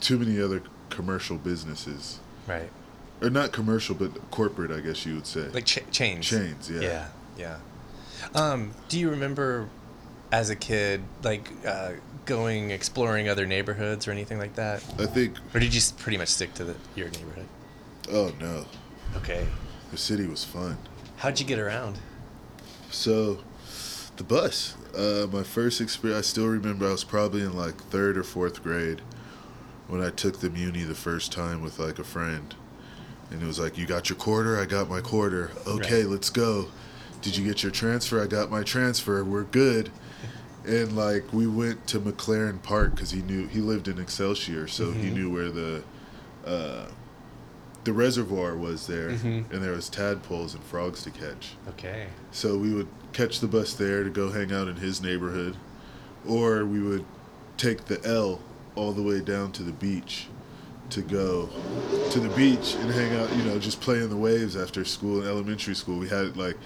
too 0.00 0.18
many 0.18 0.40
other 0.40 0.62
commercial 0.90 1.36
businesses, 1.36 2.18
Right. 2.46 2.70
or 3.22 3.30
not 3.30 3.52
commercial, 3.52 3.94
but 3.94 4.30
corporate, 4.30 4.70
I 4.70 4.80
guess 4.80 5.04
you 5.06 5.14
would 5.14 5.26
say. 5.26 5.48
Like 5.48 5.64
cha- 5.66 5.80
chains. 5.90 6.26
chains, 6.26 6.70
yeah. 6.70 6.80
Yeah. 6.80 7.06
Yeah. 7.38 7.56
Um, 8.34 8.72
do 8.88 8.98
you 8.98 9.10
remember 9.10 9.68
as 10.32 10.50
a 10.50 10.56
kid, 10.56 11.02
like 11.22 11.50
uh, 11.66 11.92
going 12.24 12.70
exploring 12.70 13.28
other 13.28 13.46
neighborhoods 13.46 14.08
or 14.08 14.10
anything 14.10 14.38
like 14.38 14.54
that, 14.56 14.82
I 14.98 15.06
think. 15.06 15.36
or 15.54 15.60
did 15.60 15.74
you 15.74 15.80
pretty 15.98 16.18
much 16.18 16.28
stick 16.28 16.52
to 16.54 16.64
the, 16.64 16.74
your 16.94 17.08
neighborhood? 17.10 17.46
Oh 18.12 18.32
no, 18.40 18.66
Okay. 19.16 19.46
the 19.90 19.96
city 19.96 20.26
was 20.26 20.44
fun. 20.44 20.78
How'd 21.18 21.38
you 21.40 21.46
get 21.46 21.58
around? 21.58 21.98
So, 22.90 23.38
the 24.16 24.24
bus. 24.24 24.74
Uh, 24.96 25.26
my 25.30 25.42
first 25.42 25.80
experience, 25.80 26.26
I 26.26 26.28
still 26.28 26.46
remember 26.46 26.86
I 26.88 26.92
was 26.92 27.04
probably 27.04 27.42
in 27.42 27.54
like 27.56 27.76
third 27.84 28.16
or 28.16 28.22
fourth 28.24 28.62
grade 28.62 29.00
when 29.88 30.02
I 30.02 30.10
took 30.10 30.40
the 30.40 30.50
Muni 30.50 30.82
the 30.84 30.94
first 30.94 31.32
time 31.32 31.62
with 31.62 31.78
like 31.78 31.98
a 31.98 32.04
friend. 32.04 32.54
And 33.30 33.42
it 33.42 33.46
was 33.46 33.58
like, 33.58 33.76
You 33.76 33.86
got 33.86 34.08
your 34.08 34.16
quarter? 34.18 34.58
I 34.60 34.64
got 34.66 34.88
my 34.88 35.00
quarter. 35.00 35.50
Okay, 35.66 36.02
Right. 36.02 36.10
let's 36.10 36.30
go. 36.30 36.66
Did 37.26 37.36
you 37.36 37.44
get 37.44 37.64
your 37.64 37.72
transfer? 37.72 38.22
I 38.22 38.28
got 38.28 38.52
my 38.52 38.62
transfer. 38.62 39.24
We're 39.24 39.42
good. 39.42 39.90
And 40.64 40.94
like, 40.96 41.32
we 41.32 41.48
went 41.48 41.84
to 41.88 41.98
McLaren 41.98 42.62
Park 42.62 42.94
because 42.94 43.10
he 43.10 43.20
knew, 43.20 43.48
he 43.48 43.58
lived 43.58 43.88
in 43.88 43.98
Excelsior, 43.98 44.68
so 44.68 44.92
he 44.92 45.08
Mhm. 45.10 45.12
knew 45.14 45.30
where 45.32 45.50
the, 45.50 45.82
uh, 46.46 46.86
the 47.82 47.92
reservoir 47.92 48.54
was 48.54 48.86
there, 48.86 49.10
Mhm. 49.10 49.50
and 49.52 49.60
there 49.60 49.72
was 49.72 49.88
tadpoles 49.88 50.54
and 50.54 50.62
frogs 50.62 51.02
to 51.02 51.10
catch. 51.10 51.56
Okay. 51.70 52.06
So 52.30 52.56
we 52.58 52.72
would 52.72 52.86
catch 53.12 53.40
the 53.40 53.48
bus 53.48 53.74
there 53.74 54.04
to 54.04 54.10
go 54.10 54.30
hang 54.30 54.52
out 54.52 54.68
in 54.68 54.76
his 54.76 55.02
neighborhood, 55.02 55.56
or 56.24 56.64
we 56.64 56.80
would 56.80 57.04
take 57.56 57.86
the 57.86 58.04
L 58.06 58.38
all 58.76 58.92
the 58.92 59.02
way 59.02 59.18
down 59.20 59.50
to 59.52 59.64
the 59.64 59.72
beach 59.72 60.28
to 60.90 61.00
go 61.02 61.48
to 62.12 62.20
the 62.20 62.28
beach 62.28 62.76
and 62.80 62.92
hang 62.92 63.12
out, 63.18 63.34
you 63.36 63.42
know, 63.42 63.58
just 63.58 63.80
play 63.80 63.98
in 64.00 64.08
the 64.08 64.16
waves 64.16 64.54
after 64.56 64.84
school 64.84 65.20
in 65.20 65.26
elementary 65.26 65.74
school. 65.74 65.98
We 65.98 66.08
had 66.08 66.36
like 66.36 66.56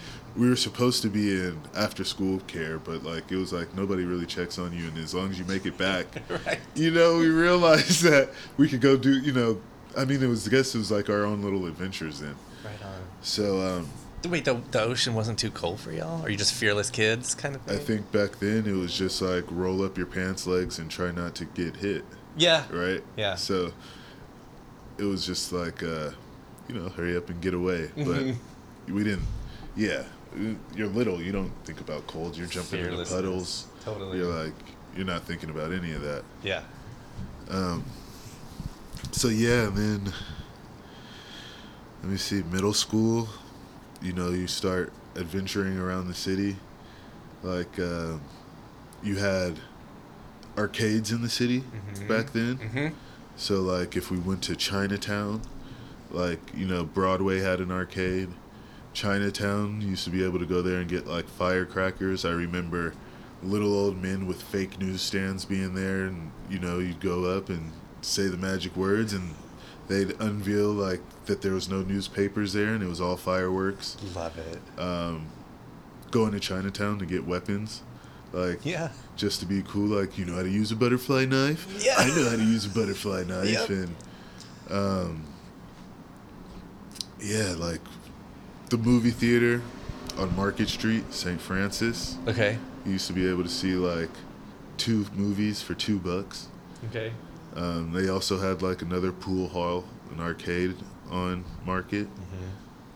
we 0.40 0.48
were 0.48 0.56
supposed 0.56 1.02
to 1.02 1.08
be 1.10 1.28
in 1.34 1.60
after 1.76 2.02
school 2.02 2.40
care, 2.46 2.78
but 2.78 3.04
like 3.04 3.30
it 3.30 3.36
was 3.36 3.52
like 3.52 3.74
nobody 3.74 4.04
really 4.04 4.24
checks 4.24 4.58
on 4.58 4.72
you 4.72 4.88
and 4.88 4.96
as 4.96 5.12
long 5.14 5.28
as 5.30 5.38
you 5.38 5.44
make 5.44 5.66
it 5.66 5.76
back, 5.76 6.06
right. 6.46 6.58
you 6.74 6.90
know, 6.90 7.18
we 7.18 7.28
realized 7.28 8.02
that 8.10 8.30
we 8.56 8.66
could 8.66 8.80
go 8.80 8.96
do, 8.96 9.18
you 9.20 9.32
know, 9.32 9.60
I 9.94 10.06
mean 10.06 10.22
it 10.22 10.26
was 10.28 10.48
I 10.48 10.50
guess 10.50 10.74
it 10.74 10.78
was 10.78 10.90
like 10.90 11.10
our 11.10 11.26
own 11.26 11.42
little 11.42 11.66
adventures 11.66 12.20
then. 12.20 12.34
Right 12.64 12.82
on. 12.82 13.02
So 13.20 13.60
um 13.60 13.88
Wait, 14.26 14.46
the, 14.46 14.54
the 14.70 14.80
ocean 14.82 15.12
wasn't 15.14 15.38
too 15.38 15.50
cold 15.50 15.78
for 15.78 15.92
y'all? 15.92 16.22
Are 16.22 16.30
you 16.30 16.38
just 16.38 16.54
fearless 16.54 16.88
kids 16.88 17.34
kind 17.34 17.54
of 17.54 17.60
thing? 17.62 17.76
I 17.76 17.78
think 17.78 18.10
back 18.10 18.38
then 18.38 18.66
it 18.66 18.72
was 18.72 18.96
just 18.96 19.20
like 19.20 19.44
roll 19.50 19.82
up 19.84 19.98
your 19.98 20.06
pants 20.06 20.46
legs 20.46 20.78
and 20.78 20.90
try 20.90 21.10
not 21.10 21.34
to 21.36 21.44
get 21.44 21.76
hit, 21.76 22.02
Yeah. 22.38 22.64
right? 22.70 23.02
Yeah. 23.16 23.34
So 23.34 23.72
it 24.96 25.04
was 25.04 25.26
just 25.26 25.52
like, 25.52 25.82
uh, 25.82 26.12
you 26.68 26.74
know, 26.76 26.88
hurry 26.88 27.14
up 27.16 27.28
and 27.28 27.40
get 27.42 27.52
away. 27.52 27.90
But 27.96 28.34
we 28.88 29.04
didn't. 29.04 29.26
Yeah, 29.76 30.02
you're 30.74 30.86
little. 30.88 31.20
You 31.20 31.32
don't 31.32 31.52
think 31.64 31.80
about 31.80 32.06
cold. 32.06 32.36
You're 32.36 32.46
jumping 32.46 32.80
into 32.84 33.04
puddles. 33.04 33.66
Totally. 33.84 34.18
You're 34.18 34.44
like, 34.44 34.54
you're 34.96 35.06
not 35.06 35.22
thinking 35.24 35.50
about 35.50 35.72
any 35.72 35.92
of 35.92 36.02
that. 36.02 36.22
yeah. 36.42 36.62
Um, 37.48 37.84
so 39.12 39.26
yeah, 39.28 39.66
and 39.66 39.76
then 39.76 40.12
let 42.02 42.10
me 42.12 42.16
see, 42.16 42.42
middle 42.44 42.72
school. 42.72 43.28
You 44.00 44.12
know, 44.12 44.30
you 44.30 44.46
start 44.46 44.92
adventuring 45.16 45.76
around 45.78 46.06
the 46.08 46.14
city. 46.14 46.56
Like 47.42 47.78
uh, 47.78 48.18
you 49.02 49.16
had 49.16 49.58
arcades 50.56 51.10
in 51.12 51.22
the 51.22 51.28
city 51.28 51.60
Mhm. 51.94 52.08
back 52.08 52.32
then. 52.32 52.58
Mm-hmm. 52.58 52.88
So 53.36 53.60
like 53.62 53.96
if 53.96 54.10
we 54.10 54.18
went 54.18 54.42
to 54.44 54.54
Chinatown, 54.56 55.42
like 56.10 56.40
you 56.54 56.66
know 56.66 56.84
Broadway 56.84 57.40
had 57.40 57.60
an 57.60 57.70
arcade. 57.72 58.28
Chinatown 58.92 59.80
you 59.80 59.88
used 59.90 60.04
to 60.04 60.10
be 60.10 60.24
able 60.24 60.38
to 60.38 60.46
go 60.46 60.62
there 60.62 60.80
and 60.80 60.88
get 60.88 61.06
like 61.06 61.26
firecrackers. 61.28 62.24
I 62.24 62.30
remember 62.30 62.94
little 63.42 63.72
old 63.74 64.02
men 64.02 64.26
with 64.26 64.42
fake 64.42 64.78
newsstands 64.78 65.44
being 65.44 65.74
there, 65.74 66.04
and 66.04 66.30
you 66.50 66.58
know 66.58 66.78
you'd 66.78 67.00
go 67.00 67.24
up 67.24 67.48
and 67.48 67.72
say 68.02 68.26
the 68.28 68.36
magic 68.36 68.76
words, 68.76 69.12
and 69.12 69.34
they'd 69.88 70.12
unveil 70.20 70.72
like 70.72 71.00
that 71.26 71.40
there 71.42 71.52
was 71.52 71.68
no 71.68 71.82
newspapers 71.82 72.52
there, 72.52 72.74
and 72.74 72.82
it 72.82 72.88
was 72.88 73.00
all 73.00 73.16
fireworks. 73.16 73.96
Love 74.14 74.36
it. 74.38 74.80
Um, 74.80 75.26
going 76.10 76.32
to 76.32 76.40
Chinatown 76.40 76.98
to 76.98 77.06
get 77.06 77.24
weapons, 77.24 77.82
like 78.32 78.58
Yeah. 78.66 78.90
just 79.16 79.38
to 79.40 79.46
be 79.46 79.62
cool, 79.62 79.86
like 79.96 80.18
you 80.18 80.24
know 80.24 80.34
how 80.36 80.42
to 80.42 80.50
use 80.50 80.72
a 80.72 80.76
butterfly 80.76 81.24
knife. 81.24 81.66
Yeah. 81.84 81.94
I 81.96 82.08
know 82.08 82.28
how 82.28 82.36
to 82.36 82.42
use 82.44 82.66
a 82.66 82.70
butterfly 82.70 83.22
knife, 83.28 83.48
Yep. 83.48 83.68
and 83.70 83.94
um, 84.70 85.24
yeah, 87.20 87.54
like 87.56 87.80
the 88.70 88.78
movie 88.78 89.10
theater 89.10 89.62
on 90.18 90.34
Market 90.36 90.68
Street, 90.68 91.12
St. 91.12 91.40
Francis. 91.40 92.16
Okay. 92.26 92.58
You 92.84 92.92
used 92.92 93.06
to 93.08 93.12
be 93.12 93.28
able 93.28 93.42
to 93.42 93.48
see 93.48 93.74
like 93.74 94.10
two 94.76 95.06
movies 95.14 95.60
for 95.62 95.74
two 95.74 95.98
bucks. 95.98 96.48
Okay. 96.88 97.12
Um, 97.54 97.92
they 97.92 98.08
also 98.08 98.38
had 98.38 98.62
like 98.62 98.82
another 98.82 99.12
pool 99.12 99.48
hall, 99.48 99.84
an 100.12 100.20
arcade 100.20 100.76
on 101.10 101.44
Market. 101.66 102.06
Mm-hmm. 102.06 102.46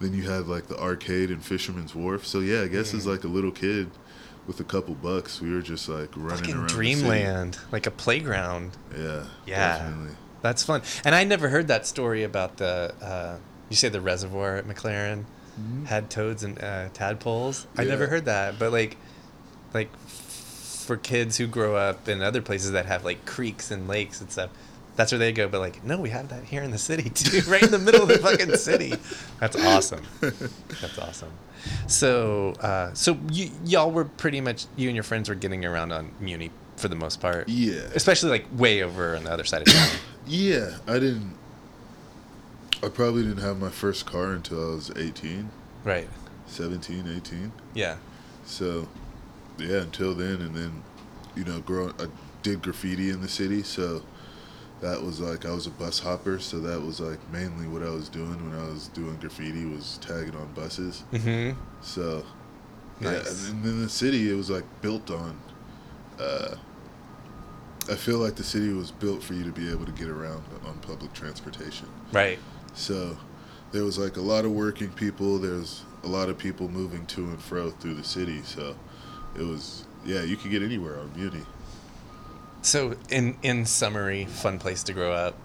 Then 0.01 0.15
you 0.15 0.29
had 0.29 0.47
like 0.47 0.67
the 0.69 0.79
arcade 0.79 1.31
and 1.31 1.43
Fisherman's 1.45 1.95
Wharf. 1.95 2.27
So 2.27 2.41
yeah, 2.41 2.63
I 2.63 2.69
guess 2.69 2.95
as 2.95 3.05
Mm. 3.05 3.11
like 3.11 3.25
a 3.25 3.29
little 3.29 3.51
kid 3.53 3.91
with 4.47 4.61
a 4.61 4.65
couple 4.65 4.95
bucks, 4.95 5.41
we 5.41 5.53
were 5.53 5.63
just 5.63 5.89
like 5.89 6.11
running 6.17 6.39
Fucking 6.39 6.55
around. 6.55 6.69
dreamland, 6.69 7.59
like 7.73 7.87
a 7.87 7.91
playground. 7.91 8.73
Yeah. 8.97 9.25
Yeah. 9.47 9.79
Definitely. 9.79 10.15
That's 10.43 10.63
fun. 10.63 10.83
And 11.05 11.15
I 11.15 11.25
never 11.25 11.49
heard 11.49 11.69
that 11.69 11.87
story 11.87 12.23
about 12.23 12.59
the. 12.59 12.95
Uh, 13.03 13.37
you 13.71 13.77
say 13.77 13.89
the 13.89 14.01
reservoir 14.01 14.57
at 14.57 14.67
McLaren 14.67 15.25
had 15.87 16.11
toads 16.11 16.43
and 16.43 16.63
uh, 16.63 16.89
tadpoles. 16.93 17.67
I 17.77 17.85
never 17.85 18.07
heard 18.07 18.25
that, 18.27 18.59
but 18.59 18.73
like, 18.73 18.97
like 19.73 19.95
for 19.99 20.97
kids 20.97 21.37
who 21.37 21.47
grow 21.47 21.77
up 21.77 22.09
in 22.09 22.23
other 22.23 22.43
places 22.43 22.73
that 22.73 22.87
have 22.87 23.05
like 23.05 23.25
creeks 23.27 23.71
and 23.71 23.89
lakes 23.89 24.21
and 24.21 24.31
stuff, 24.31 24.51
that's 24.97 25.13
where 25.13 25.19
they 25.19 25.33
go. 25.33 25.49
But 25.49 25.61
like, 25.61 25.85
no, 25.85 25.99
we 26.01 26.11
have 26.11 26.29
that 26.29 26.45
here 26.45 26.63
in 26.63 26.71
the 26.71 26.79
city 26.79 27.11
too, 27.15 27.41
right 27.51 27.63
in 27.63 27.71
the 27.71 27.79
middle 27.79 28.03
of 28.03 28.09
the 28.09 28.19
fucking 28.19 28.57
city. 28.57 28.95
That's 29.41 29.57
awesome. 29.57 30.05
That's 30.21 30.99
awesome. 30.99 31.33
So, 31.87 32.53
uh, 32.61 32.93
so 32.93 33.19
you 33.33 33.51
y'all 33.65 33.91
were 33.91 34.05
pretty 34.05 34.41
much 34.41 34.67
you 34.77 34.89
and 34.89 34.97
your 34.97 35.03
friends 35.03 35.29
were 35.29 35.35
getting 35.35 35.65
around 35.65 35.93
on 35.93 36.13
Muni 36.21 36.51
for 36.77 36.89
the 36.89 36.97
most 36.97 37.21
part. 37.21 37.49
Yeah. 37.49 37.81
Especially 37.95 38.31
like 38.31 38.47
way 38.53 38.83
over 38.83 39.17
on 39.17 39.25
the 39.25 39.33
other 39.33 39.45
side 39.45 39.63
of 39.63 39.73
town. 39.73 39.89
Yeah, 40.27 40.79
I 40.87 40.95
didn't. 40.95 41.37
I 42.85 42.89
probably 42.89 43.23
didn't 43.23 43.43
have 43.43 43.59
my 43.59 43.71
first 43.71 44.07
car 44.07 44.33
until 44.33 44.73
I 44.73 44.75
was 44.75 44.91
18, 44.97 45.49
right. 45.85 46.09
17, 46.47 47.09
18. 47.17 47.53
Yeah. 47.73 47.97
So, 48.45 48.89
yeah, 49.59 49.79
until 49.83 50.15
then, 50.15 50.41
and 50.43 50.55
then, 50.55 50.83
you 51.35 51.45
know, 51.45 51.61
growing, 51.61 51.95
I 51.99 52.07
did 52.43 52.63
graffiti 52.63 53.11
in 53.11 53.21
the 53.23 53.29
city, 53.29 53.63
so 53.63 54.03
that 54.81 55.03
was 55.03 55.19
like 55.21 55.47
I 55.47 55.51
was 55.53 55.67
a 55.67 55.71
bus 55.71 55.99
hopper, 56.01 56.39
so 56.39 56.59
that 56.61 56.81
was 56.83 57.01
like 57.01 57.19
mainly 57.33 57.67
what 57.67 57.83
I 57.83 57.89
was 57.91 58.09
doing 58.11 58.51
when 58.51 58.59
I 58.61 58.69
was 58.69 58.89
doing 58.89 59.17
graffiti 59.17 59.65
was 59.65 59.99
tagging 60.03 60.37
on 60.37 60.53
buses. 60.53 61.05
Mm-hmm. 61.13 61.59
So, 61.81 62.25
yeah, 63.01 63.13
Nice. 63.13 63.49
and 63.49 63.65
then 63.65 63.81
the 63.81 63.89
city 63.89 64.31
it 64.31 64.35
was 64.35 64.51
like 64.51 64.65
built 64.83 65.11
on. 65.11 65.39
Uh, 66.21 66.57
I 67.91 67.97
feel 67.97 68.19
like 68.19 68.37
the 68.37 68.45
city 68.45 68.73
was 68.73 68.91
built 68.91 69.23
for 69.23 69.35
you 69.35 69.45
to 69.45 69.51
be 69.51 69.71
able 69.71 69.85
to 69.85 69.93
get 69.93 70.09
around 70.09 70.43
on 70.67 70.79
public 70.79 71.13
transportation. 71.13 71.89
Right. 72.13 72.39
So, 72.75 73.17
there 73.73 73.85
was 73.85 73.99
like 73.99 74.17
a 74.17 74.21
lot 74.21 74.45
of 74.45 74.53
working 74.53 74.91
people. 74.91 75.39
There 75.39 75.53
was 75.55 75.83
a 76.03 76.09
lot 76.09 76.29
of 76.29 76.39
people 76.39 76.69
moving 76.69 77.07
to 77.07 77.25
and 77.25 77.41
fro 77.41 77.71
through 77.71 77.95
the 77.95 78.05
city. 78.05 78.43
So 78.43 78.77
it 79.37 79.43
was 79.43 79.85
yeah, 80.05 80.23
you 80.23 80.37
could 80.37 80.51
get 80.51 80.63
anywhere 80.63 80.99
on 80.99 81.13
Muni. 81.17 81.43
So, 82.63 82.95
in 83.11 83.37
in 83.43 83.67
summary, 83.67 84.25
fun 84.27 84.59
place 84.59 84.83
to 84.85 84.93
grow 84.93 85.13
up. 85.13 85.37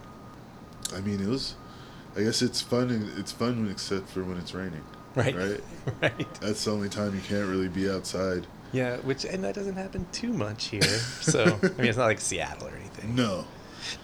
I 0.93 1.01
mean, 1.01 1.21
it 1.21 1.27
was. 1.27 1.55
I 2.15 2.21
guess 2.23 2.41
it's 2.41 2.61
fun. 2.61 2.89
and 2.89 3.17
It's 3.19 3.31
fun 3.31 3.67
except 3.69 4.09
for 4.09 4.23
when 4.23 4.37
it's 4.37 4.53
raining. 4.53 4.83
Right. 5.15 5.35
Right. 5.35 5.63
Right. 6.01 6.33
That's 6.39 6.63
the 6.65 6.71
only 6.71 6.87
time 6.87 7.15
you 7.15 7.21
can't 7.21 7.49
really 7.49 7.67
be 7.67 7.89
outside. 7.89 8.45
Yeah, 8.71 8.97
which 8.97 9.25
and 9.25 9.43
that 9.43 9.55
doesn't 9.55 9.75
happen 9.75 10.05
too 10.11 10.31
much 10.31 10.65
here. 10.65 10.81
So, 10.83 11.43
I 11.63 11.67
mean, 11.67 11.85
it's 11.87 11.97
not 11.97 12.05
like 12.05 12.19
Seattle 12.21 12.67
or 12.67 12.75
anything. 12.75 13.15
No. 13.15 13.45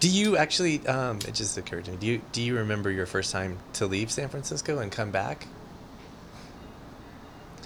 Do 0.00 0.08
you 0.08 0.36
actually? 0.36 0.86
Um, 0.86 1.18
it 1.26 1.34
just 1.34 1.56
occurred 1.58 1.84
to 1.86 1.92
me. 1.92 1.96
Do 1.96 2.06
you 2.06 2.20
do 2.32 2.42
you 2.42 2.56
remember 2.56 2.90
your 2.90 3.06
first 3.06 3.32
time 3.32 3.58
to 3.74 3.86
leave 3.86 4.10
San 4.10 4.28
Francisco 4.28 4.78
and 4.78 4.90
come 4.90 5.10
back? 5.10 5.46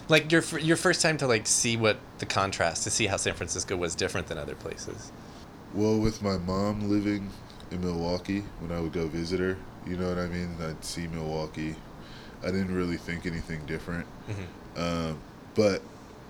Like 0.08 0.32
your 0.32 0.42
your 0.58 0.76
first 0.76 1.02
time 1.02 1.16
to 1.18 1.26
like 1.26 1.46
see 1.46 1.76
what 1.76 1.98
the 2.18 2.26
contrast 2.26 2.84
to 2.84 2.90
see 2.90 3.06
how 3.06 3.16
San 3.16 3.34
Francisco 3.34 3.76
was 3.76 3.94
different 3.94 4.26
than 4.26 4.38
other 4.38 4.54
places. 4.54 5.12
Well, 5.74 5.98
with 5.98 6.20
my 6.22 6.36
mom 6.36 6.88
living 6.90 7.30
in 7.70 7.80
Milwaukee, 7.80 8.42
when 8.58 8.76
I 8.76 8.80
would 8.80 8.92
go 8.92 9.06
visit 9.06 9.38
her, 9.38 9.56
you 9.86 9.96
know 9.96 10.08
what 10.08 10.18
I 10.18 10.26
mean? 10.26 10.56
I'd 10.60 10.84
see 10.84 11.06
Milwaukee. 11.06 11.76
I 12.42 12.46
didn't 12.46 12.74
really 12.74 12.96
think 12.96 13.26
anything 13.26 13.64
different. 13.66 14.06
Um, 14.76 15.18
but 15.54 15.82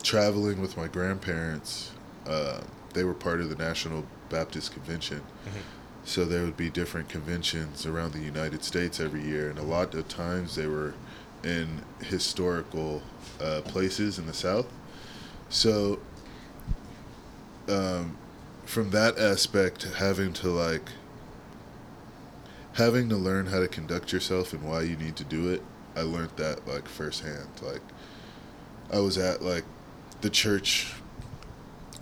traveling 0.03 0.61
with 0.61 0.77
my 0.77 0.89
grandparents, 0.89 1.93
uh, 2.27 2.61
they 2.95 3.05
were 3.05 3.15
part 3.15 3.41
of 3.41 3.49
the 3.49 3.57
National 3.57 4.05
Baptist 4.31 4.73
Convention. 4.73 5.23
So 6.05 6.25
there 6.25 6.45
would 6.45 6.57
be 6.57 6.71
different 6.71 7.09
conventions 7.11 7.85
around 7.85 8.13
the 8.15 8.21
United 8.21 8.65
States 8.65 8.99
every 9.01 9.23
year, 9.23 9.51
and 9.51 9.59
a 9.59 9.63
lot 9.63 9.95
of 9.95 10.09
times 10.09 10.55
they 10.57 10.67
were 10.67 10.95
in 11.45 11.83
historical 12.03 13.03
uh, 13.41 13.61
places 13.65 14.19
in 14.19 14.27
the 14.27 14.33
South. 14.33 14.67
So, 15.51 16.01
um, 17.69 18.17
from 18.65 18.91
that 18.91 19.19
aspect, 19.19 19.83
having 19.85 20.33
to 20.35 20.49
like 20.49 20.91
having 22.75 23.09
to 23.09 23.17
learn 23.17 23.47
how 23.47 23.59
to 23.59 23.69
conduct 23.69 24.13
yourself 24.13 24.53
and 24.53 24.63
why 24.63 24.83
you 24.83 24.97
need 24.97 25.17
to 25.17 25.25
do 25.25 25.49
it, 25.51 25.63
I 25.97 26.03
learned 26.03 26.31
that 26.37 26.67
like 26.67 26.89
firsthand. 26.89 27.49
Like, 27.63 27.83
I 28.93 29.01
was 29.01 29.19
at 29.19 29.43
like 29.43 29.65
the 30.21 30.31
church 30.31 30.95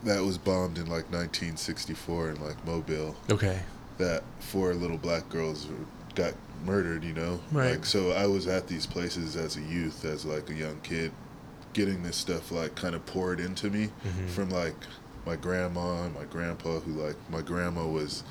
that 0.04 0.22
was 0.24 0.38
bombed 0.38 0.78
in 0.78 0.84
like 0.86 1.10
1964 1.10 2.30
in 2.30 2.40
like 2.42 2.64
Mobile 2.66 3.16
Okay. 3.30 3.60
that 3.98 4.22
four 4.40 4.74
little 4.74 4.98
black 4.98 5.28
girls 5.28 5.66
got 6.14 6.34
murdered, 6.64 7.04
you 7.04 7.12
know? 7.12 7.40
Right. 7.52 7.72
Like, 7.72 7.84
so 7.86 8.12
I 8.12 8.26
was 8.26 8.46
at 8.46 8.66
these 8.68 8.86
places 8.86 9.36
as 9.36 9.56
a 9.56 9.60
youth, 9.62 10.04
as 10.04 10.24
like 10.24 10.50
a 10.50 10.54
young 10.54 10.80
kid, 10.82 11.12
getting 11.72 12.02
this 12.02 12.16
stuff 12.16 12.50
like 12.50 12.74
kind 12.74 12.94
of 12.94 13.04
poured 13.06 13.40
into 13.40 13.70
me 13.70 13.90
Mhm. 14.04 14.28
from 14.30 14.50
like 14.50 14.74
my 15.26 15.36
grandma 15.36 16.04
and 16.04 16.14
my 16.14 16.24
grandpa, 16.24 16.78
who 16.80 16.92
like, 16.92 17.16
my 17.30 17.42
grandma 17.42 17.86
was, 17.86 18.22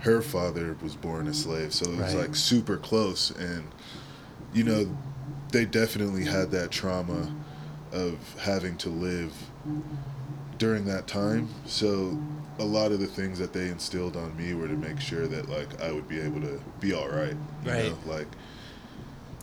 her 0.00 0.22
father 0.22 0.76
was 0.82 0.94
born 0.94 1.26
a 1.26 1.34
slave. 1.34 1.74
So 1.74 1.86
it 1.86 1.96
was 1.96 2.14
Right. 2.14 2.22
like 2.26 2.36
super 2.36 2.76
close. 2.76 3.30
And, 3.32 3.64
you 4.52 4.62
know, 4.62 4.96
they 5.52 5.64
definitely 5.64 6.24
had 6.24 6.50
that 6.52 6.70
trauma 6.70 7.34
of 7.92 8.18
having 8.40 8.76
to 8.78 8.88
live 8.88 9.32
during 10.58 10.84
that 10.86 11.06
time. 11.06 11.48
So 11.66 12.18
a 12.58 12.64
lot 12.64 12.92
of 12.92 13.00
the 13.00 13.06
things 13.06 13.38
that 13.38 13.52
they 13.52 13.68
instilled 13.68 14.16
on 14.16 14.36
me 14.36 14.54
were 14.54 14.68
to 14.68 14.74
make 14.76 15.00
sure 15.00 15.26
that 15.26 15.48
like 15.48 15.80
I 15.80 15.92
would 15.92 16.08
be 16.08 16.20
able 16.20 16.40
to 16.42 16.60
be 16.80 16.92
all 16.92 17.08
right. 17.08 17.36
You 17.64 17.70
Right. 17.70 17.92
know? 18.06 18.12
Like 18.12 18.28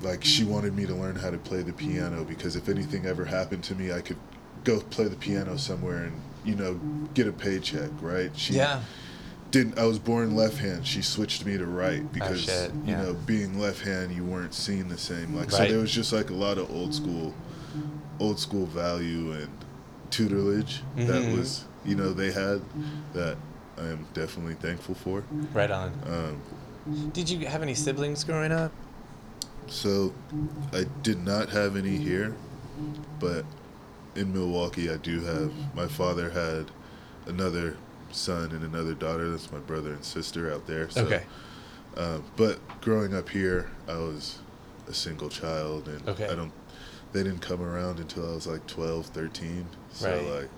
like 0.02 0.24
she 0.24 0.44
wanted 0.44 0.76
me 0.76 0.86
to 0.88 0.96
learn 0.96 1.16
how 1.16 1.30
to 1.30 1.38
play 1.38 1.62
the 1.62 1.74
piano 1.74 2.24
because 2.24 2.56
if 2.56 2.70
anything 2.70 3.06
ever 3.06 3.26
happened 3.26 3.64
to 3.66 3.76
me 3.76 3.92
I 3.92 4.02
could 4.02 4.18
go 4.64 4.80
play 4.80 5.08
the 5.08 5.16
piano 5.16 5.58
somewhere 5.58 6.04
and, 6.06 6.22
you 6.44 6.56
know, 6.56 6.80
get 7.14 7.28
a 7.28 7.32
paycheck, 7.32 7.90
right? 8.02 8.32
She 8.36 8.54
Yeah. 8.56 8.82
didn't 9.52 9.78
I 9.78 9.86
was 9.86 10.00
born 10.00 10.36
left 10.36 10.58
hand. 10.60 10.88
She 10.88 11.02
switched 11.02 11.46
me 11.46 11.58
to 11.58 11.66
right 11.66 12.04
ah, 12.06 12.10
because 12.14 12.42
Oh, 12.50 12.68
shit, 12.68 12.72
you 12.86 12.96
know, 12.96 13.14
being 13.14 13.60
left 13.60 13.82
hand 13.82 14.12
you 14.16 14.24
weren't 14.24 14.54
seen 14.54 14.88
the 14.88 14.98
same. 14.98 15.36
Like 15.36 15.52
so 15.52 15.66
there 15.66 15.80
was 15.80 15.92
just 15.92 16.14
like 16.14 16.30
a 16.30 16.36
lot 16.36 16.58
of 16.58 16.72
old 16.72 16.94
school 16.94 17.36
old 18.20 18.40
school 18.40 18.66
value 18.68 19.32
and 19.34 19.50
tutelage 20.12 20.82
that 20.96 21.24
Mhm. 21.24 21.38
was 21.38 21.66
you 21.84 21.96
know 21.96 22.14
they 22.14 22.32
had 22.32 22.62
that 23.14 23.38
I 23.78 23.88
am 23.88 24.06
definitely 24.14 24.54
thankful 24.56 24.94
for. 24.94 25.24
Right 25.54 25.72
on. 25.72 25.92
Um, 26.06 26.42
Did 27.14 27.30
you 27.30 27.48
have 27.48 27.62
any 27.64 27.74
siblings 27.74 28.24
growing 28.24 28.52
up? 28.52 28.72
so 29.68 30.14
I 30.74 30.86
did 31.02 31.24
not 31.26 31.50
have 31.50 31.76
any 31.78 31.96
here, 31.98 32.36
but 33.20 33.46
in 34.16 34.34
Milwaukee 34.34 34.92
I 34.92 34.98
do 34.98 35.22
have. 35.22 35.52
My 35.74 35.88
father 35.88 36.30
had 36.30 36.66
another 37.26 37.78
son 38.12 38.52
and 38.52 38.64
another 38.64 38.94
daughter. 38.94 39.30
That's 39.30 39.52
my 39.52 39.60
brother 39.60 39.94
and 39.94 40.04
sister 40.04 40.52
out 40.54 40.68
there. 40.68 40.90
So, 40.90 41.06
Okay. 41.06 41.24
Um, 41.98 42.24
but 42.38 42.60
growing 42.82 43.14
up 43.14 43.30
here, 43.30 43.70
I 43.88 43.96
was 43.96 44.40
a 44.90 44.94
single 44.94 45.30
child, 45.30 45.88
and 45.88 46.08
Okay. 46.10 46.28
I 46.30 46.36
don't. 46.36 46.52
They 47.14 47.24
didn't 47.24 47.42
come 47.42 47.62
around 47.62 48.00
until 48.00 48.30
I 48.32 48.34
was 48.36 48.48
like 48.48 48.66
12, 48.68 49.08
13. 49.08 49.66
So 49.92 50.10
Right. 50.10 50.42
like, 50.42 50.50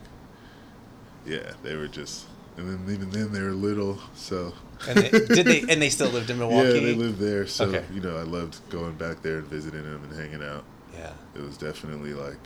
yeah, 1.26 1.54
they 1.64 1.76
were 1.76 1.88
just, 1.88 2.26
and 2.58 2.68
then 2.68 2.94
even 2.94 3.10
then 3.10 3.32
they 3.32 3.42
were 3.42 3.52
little. 3.54 4.00
So 4.16 4.54
And 4.88 4.98
they, 5.00 5.10
did 5.28 5.46
they? 5.46 5.62
And 5.68 5.82
they 5.82 5.90
still 5.90 6.10
lived 6.10 6.30
in 6.30 6.38
Milwaukee. 6.38 6.68
yeah, 6.68 6.74
they 6.86 6.94
lived 6.94 7.20
there. 7.20 7.48
So 7.48 7.66
Okay. 7.66 7.84
you 7.94 8.02
know, 8.02 8.18
I 8.18 8.24
loved 8.24 8.60
going 8.70 8.94
back 8.94 9.22
there 9.22 9.38
and 9.38 9.48
visiting 9.48 9.84
them 9.84 10.04
and 10.04 10.14
hanging 10.20 10.44
out. 10.48 10.64
Yeah. 10.94 11.14
It 11.36 11.42
was 11.42 11.58
definitely 11.58 12.14
like 12.14 12.38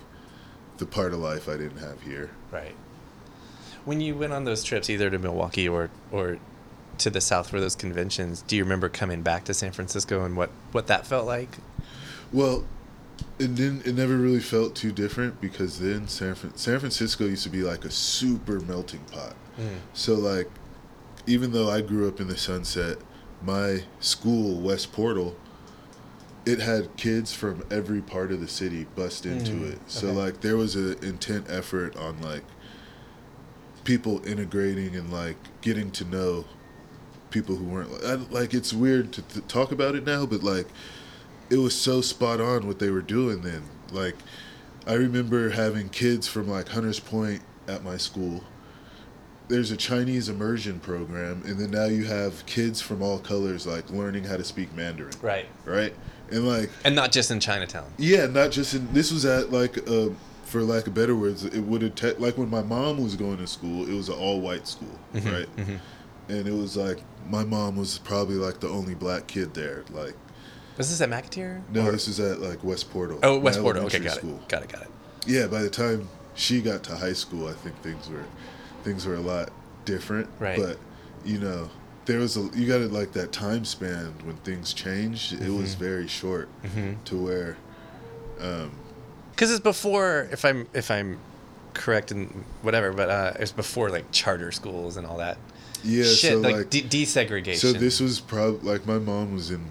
the 0.77 0.85
part 0.85 1.13
of 1.13 1.19
life 1.19 1.49
I 1.49 1.57
didn't 1.57 1.79
have 1.79 2.01
here. 2.03 2.29
Right. 2.51 2.75
When 3.83 3.99
you 4.01 4.15
went 4.15 4.33
on 4.33 4.43
those 4.45 4.63
trips, 4.63 4.89
either 4.89 5.09
to 5.09 5.17
Milwaukee 5.19 5.67
or 5.67 5.89
or 6.11 6.37
to 6.99 7.09
the 7.09 7.21
south 7.21 7.49
for 7.49 7.59
those 7.59 7.75
conventions, 7.75 8.41
do 8.43 8.55
you 8.55 8.63
remember 8.63 8.89
coming 8.89 9.21
back 9.21 9.43
to 9.45 9.53
San 9.53 9.71
Francisco 9.71 10.23
and 10.23 10.37
what 10.37 10.49
what 10.71 10.87
that 10.87 11.05
felt 11.07 11.25
like? 11.25 11.57
Well, 12.31 12.65
it 13.39 13.55
didn't. 13.55 13.85
It 13.85 13.93
never 13.95 14.15
really 14.17 14.39
felt 14.39 14.75
too 14.75 14.91
different 14.91 15.39
because 15.41 15.79
then 15.79 16.07
San 16.07 16.35
Fran- 16.35 16.55
San 16.57 16.79
Francisco 16.79 17.25
used 17.25 17.43
to 17.43 17.49
be 17.49 17.61
like 17.63 17.85
a 17.85 17.91
super 17.91 18.59
melting 18.61 19.01
pot. 19.11 19.35
So 19.93 20.13
like, 20.13 20.49
even 21.25 21.51
though 21.51 21.69
I 21.69 21.81
grew 21.81 22.07
up 22.07 22.19
in 22.19 22.27
the 22.27 22.37
Sunset, 22.37 22.97
my 23.41 23.83
school 23.99 24.59
West 24.59 24.91
Portal, 24.91 25.35
it 26.45 26.59
had 26.59 26.95
kids 26.95 27.33
from 27.33 27.63
every 27.71 28.01
part 28.01 28.31
of 28.31 28.39
the 28.39 28.47
city 28.47 28.85
bust 28.95 29.25
into 29.25 29.51
Mm, 29.53 29.73
it. 29.73 29.79
So 29.87 30.07
okay. 30.09 30.15
like, 30.17 30.41
there 30.41 30.57
was 30.57 30.75
an 30.75 30.95
intent 31.03 31.47
effort 31.49 31.95
on 31.97 32.21
like 32.21 32.43
people 33.83 34.25
integrating 34.27 34.95
and 34.95 35.11
like 35.11 35.37
getting 35.61 35.91
to 35.91 36.05
know 36.05 36.45
people 37.29 37.55
who 37.55 37.65
weren't 37.65 37.91
like, 37.91 38.03
I, 38.03 38.13
like 38.31 38.53
it's 38.53 38.73
weird 38.73 39.11
to, 39.13 39.21
to 39.23 39.41
talk 39.41 39.71
about 39.71 39.95
it 39.95 40.05
now, 40.05 40.25
but 40.25 40.43
like 40.43 40.67
it 41.49 41.57
was 41.57 41.75
so 41.75 42.01
spot 42.01 42.41
on 42.41 42.67
what 42.67 42.79
they 42.79 42.89
were 42.89 43.01
doing 43.01 43.41
then. 43.41 43.63
Like 43.91 44.15
I 44.85 44.93
remember 44.93 45.49
having 45.49 45.89
kids 45.89 46.27
from 46.27 46.47
like 46.47 46.69
Hunters 46.69 46.99
Point 46.99 47.41
at 47.67 47.83
my 47.83 47.97
school. 47.97 48.43
There's 49.49 49.71
a 49.71 49.77
Chinese 49.77 50.27
immersion 50.27 50.79
program, 50.81 51.41
and 51.45 51.57
then 51.57 51.71
now 51.71 51.85
you 51.85 52.03
have 52.03 52.45
kids 52.45 52.81
from 52.81 53.01
all 53.01 53.17
colors 53.17 53.65
like 53.65 53.89
learning 53.89 54.25
how 54.25 54.35
to 54.35 54.43
speak 54.43 54.73
Mandarin, 54.75 55.13
Right. 55.21 55.45
right? 55.63 55.93
And 56.31 56.45
like 56.45 56.69
And 56.83 56.93
not 56.95 57.13
just 57.13 57.31
in 57.31 57.39
Chinatown. 57.39 57.85
yeah, 57.97 58.25
not 58.27 58.51
just 58.51 58.73
in. 58.73 58.91
This 58.93 59.09
was 59.09 59.23
at 59.25 59.49
like, 59.53 59.77
uh, 59.89 60.09
for 60.43 60.63
lack 60.63 60.87
of 60.87 60.93
better 60.93 61.15
words, 61.15 61.45
it 61.45 61.61
would 61.61 61.81
have 61.81 61.95
te- 61.95 62.13
like 62.15 62.37
when 62.37 62.49
my 62.49 62.61
mom 62.61 63.01
was 63.01 63.15
going 63.15 63.37
to 63.37 63.47
school. 63.47 63.87
It 63.89 63.93
was 63.93 64.09
an 64.09 64.15
all 64.15 64.41
white 64.41 64.67
school, 64.67 64.99
Mhm, 65.15 65.31
right? 65.31 65.55
mhm. 65.55 65.79
And 66.27 66.45
it 66.45 66.53
was 66.53 66.75
like 66.75 66.99
my 67.29 67.45
mom 67.45 67.77
was 67.77 67.99
probably 67.99 68.35
like 68.35 68.59
the 68.59 68.67
only 68.67 68.95
black 68.95 69.27
kid 69.27 69.53
there. 69.53 69.85
Like, 69.91 70.13
Was 70.77 70.89
this 70.89 71.01
at 71.01 71.09
McAteer? 71.09 71.61
no, 71.73 71.87
Or- 71.87 71.91
this 71.91 72.07
is 72.07 72.19
at 72.19 72.39
like 72.39 72.63
West 72.63 72.91
Portal. 72.91 73.19
Oh, 73.23 73.39
West 73.39 73.59
Portal. 73.59 73.85
Okay, 73.85 73.99
got 73.99 74.17
it. 74.17 74.47
Got 74.47 74.63
it. 74.63 74.69
Got 74.71 74.81
it. 74.83 74.89
Yeah, 75.25 75.47
by 75.47 75.61
the 75.61 75.69
time 75.69 76.07
she 76.35 76.61
got 76.61 76.83
to 76.83 76.95
high 76.95 77.13
school, 77.13 77.47
I 77.47 77.53
think 77.53 77.81
things 77.81 78.09
were 78.09 78.23
things 78.83 79.05
were 79.05 79.15
a 79.15 79.19
lot 79.21 79.49
different. 79.85 80.29
Right. 80.39 80.57
But 80.57 80.77
you 81.25 81.39
know, 81.39 81.69
there 82.05 82.19
was 82.19 82.37
a 82.37 82.49
you 82.55 82.67
got 82.67 82.81
it 82.81 82.91
like 82.91 83.11
that 83.13 83.31
time 83.31 83.65
span 83.65 84.13
when 84.23 84.37
things 84.37 84.71
changed. 84.73 85.33
It 85.33 85.49
was 85.49 85.75
Mhm. 85.75 85.79
very 85.79 86.07
short 86.07 86.47
Mhm. 86.63 87.03
to 87.05 87.17
where. 87.17 87.57
Um, 88.39 88.71
Because 89.31 89.51
it's 89.51 89.59
before, 89.59 90.27
if 90.31 90.45
I'm 90.45 90.67
if 90.73 90.89
I'm 90.91 91.17
correct 91.73 92.11
and 92.11 92.43
whatever, 92.61 92.93
but 92.93 93.09
uh, 93.09 93.33
it's 93.39 93.51
before 93.51 93.89
like 93.89 94.11
charter 94.11 94.51
schools 94.51 94.95
and 94.97 95.05
all 95.05 95.17
that 95.17 95.37
yeah, 95.83 96.03
shit, 96.03 96.31
so 96.33 96.37
like, 96.39 96.55
like, 96.55 96.69
de- 96.69 96.81
desegregation. 96.83 97.57
So 97.57 97.73
this 97.73 97.99
was 97.99 98.19
probably 98.19 98.71
like 98.71 98.85
my 98.87 98.97
mom 98.99 99.33
was 99.33 99.51
in 99.51 99.63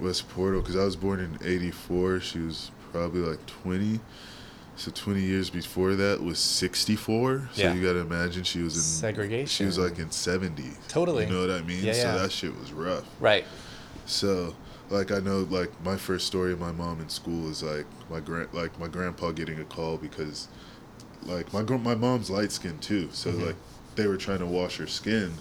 West 0.00 0.28
Portal 0.30 0.60
because 0.60 0.76
I 0.76 0.84
was 0.84 0.96
born 0.96 1.20
in 1.20 1.38
'84. 1.46 2.20
She 2.20 2.38
was 2.40 2.70
probably 2.92 3.20
like 3.20 3.44
20. 3.46 4.00
So 4.76 4.90
20 4.90 5.20
years 5.22 5.50
before 5.50 5.94
that 5.94 6.20
was 6.20 6.40
64. 6.40 7.48
So 7.52 7.62
Yeah. 7.62 7.74
you 7.74 7.80
got 7.80 7.92
to 7.92 8.00
imagine 8.00 8.42
she 8.42 8.58
was 8.60 8.74
in 8.74 8.82
Segregation. 8.82 9.46
She 9.46 9.64
was 9.64 9.78
like 9.78 10.00
in 10.00 10.10
70. 10.10 10.64
Totally. 10.88 11.26
You 11.26 11.32
know 11.32 11.40
what 11.42 11.50
I 11.52 11.62
mean? 11.62 11.84
Yeah, 11.84 11.92
so 11.92 11.98
yeah. 12.00 12.16
that 12.18 12.32
shit 12.32 12.58
was 12.58 12.72
rough. 12.72 13.04
right. 13.20 13.44
So 14.06 14.54
like 14.90 15.12
I 15.12 15.20
know 15.20 15.46
like 15.48 15.70
my 15.84 15.96
first 15.96 16.26
story 16.26 16.52
of 16.52 16.58
my 16.60 16.72
mom 16.72 17.00
in 17.00 17.08
school 17.08 17.48
is 17.48 17.62
like 17.62 17.86
my 18.10 18.18
grand 18.20 18.48
like 18.52 18.76
my 18.80 18.88
grandpa 18.88 19.30
getting 19.30 19.60
a 19.60 19.64
call 19.64 19.96
because 19.96 20.48
like 21.22 21.52
my 21.54 21.62
gr- 21.62 21.76
my 21.78 21.94
mom's 21.94 22.28
light 22.28 22.50
skinned 22.52 22.82
too, 22.82 23.08
so 23.12 23.30
Mhm. 23.30 23.46
like 23.46 23.56
they 23.94 24.06
were 24.08 24.16
trying 24.18 24.40
to 24.40 24.46
wash 24.46 24.76
her 24.78 24.86
skin 24.88 25.34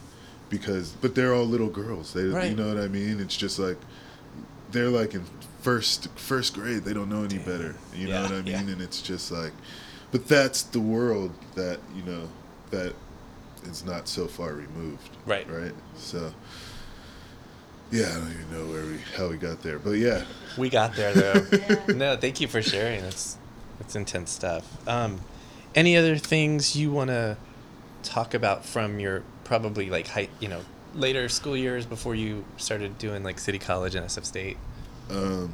because 0.49 0.93
but 1.01 1.15
they're 1.15 1.33
all 1.33 1.43
little 1.45 1.67
girls. 1.69 2.13
They 2.13 2.25
Right. 2.25 2.51
you 2.51 2.55
know 2.55 2.67
what 2.73 2.77
I 2.81 2.87
mean? 2.87 3.19
It's 3.19 3.35
just 3.35 3.57
like 3.59 3.77
they're 4.73 4.89
like 4.89 5.13
in 5.13 5.23
first 5.61 6.09
first 6.17 6.53
grade. 6.53 6.83
They 6.83 6.93
don't 6.93 7.09
know 7.09 7.23
any 7.23 7.37
Damn. 7.37 7.45
better. 7.45 7.75
You 7.95 8.09
know 8.09 8.23
what 8.23 8.31
I 8.31 8.35
mean? 8.41 8.47
yeah. 8.47 8.59
And 8.59 8.81
it's 8.81 9.01
just 9.01 9.31
like 9.31 9.53
but 10.11 10.27
that's 10.27 10.61
the 10.61 10.79
world 10.79 11.31
that, 11.55 11.79
you 11.95 12.03
know, 12.03 12.29
that 12.69 12.93
is 13.63 13.83
not 13.83 14.07
so 14.07 14.27
far 14.27 14.53
removed. 14.53 15.09
Right. 15.25 15.49
Right? 15.49 15.73
So 15.95 16.31
yeah, 17.89 18.09
I 18.09 18.13
don't 18.19 18.31
even 18.31 18.51
know 18.51 18.71
where 18.71 18.85
we 18.85 18.99
how 19.17 19.29
we 19.29 19.37
got 19.37 19.61
there. 19.63 19.79
But 19.79 19.91
yeah. 19.91 20.23
We 20.57 20.69
got 20.69 20.95
there 20.95 21.13
though. 21.13 21.45
Yeah. 21.51 21.95
no, 21.95 22.17
thank 22.17 22.41
you 22.41 22.47
for 22.47 22.61
sharing. 22.61 23.03
It's 23.03 23.37
it's 23.79 23.95
intense 23.95 24.31
stuff. 24.31 24.87
Um, 24.87 25.21
any 25.75 25.97
other 25.97 26.17
things 26.17 26.75
you 26.75 26.91
want 26.91 27.09
to 27.09 27.37
talk 28.03 28.33
about 28.33 28.65
from 28.65 28.99
your 28.99 29.23
probably 29.43 29.89
like 29.89 30.07
high, 30.07 30.29
you 30.39 30.47
know, 30.47 30.61
later 30.93 31.27
school 31.29 31.57
years 31.57 31.85
before 31.85 32.15
you 32.15 32.45
started 32.57 32.97
doing 32.97 33.23
like 33.23 33.39
City 33.39 33.59
College 33.59 33.95
and 33.95 34.05
SF 34.05 34.25
State? 34.25 34.57
Um, 35.09 35.53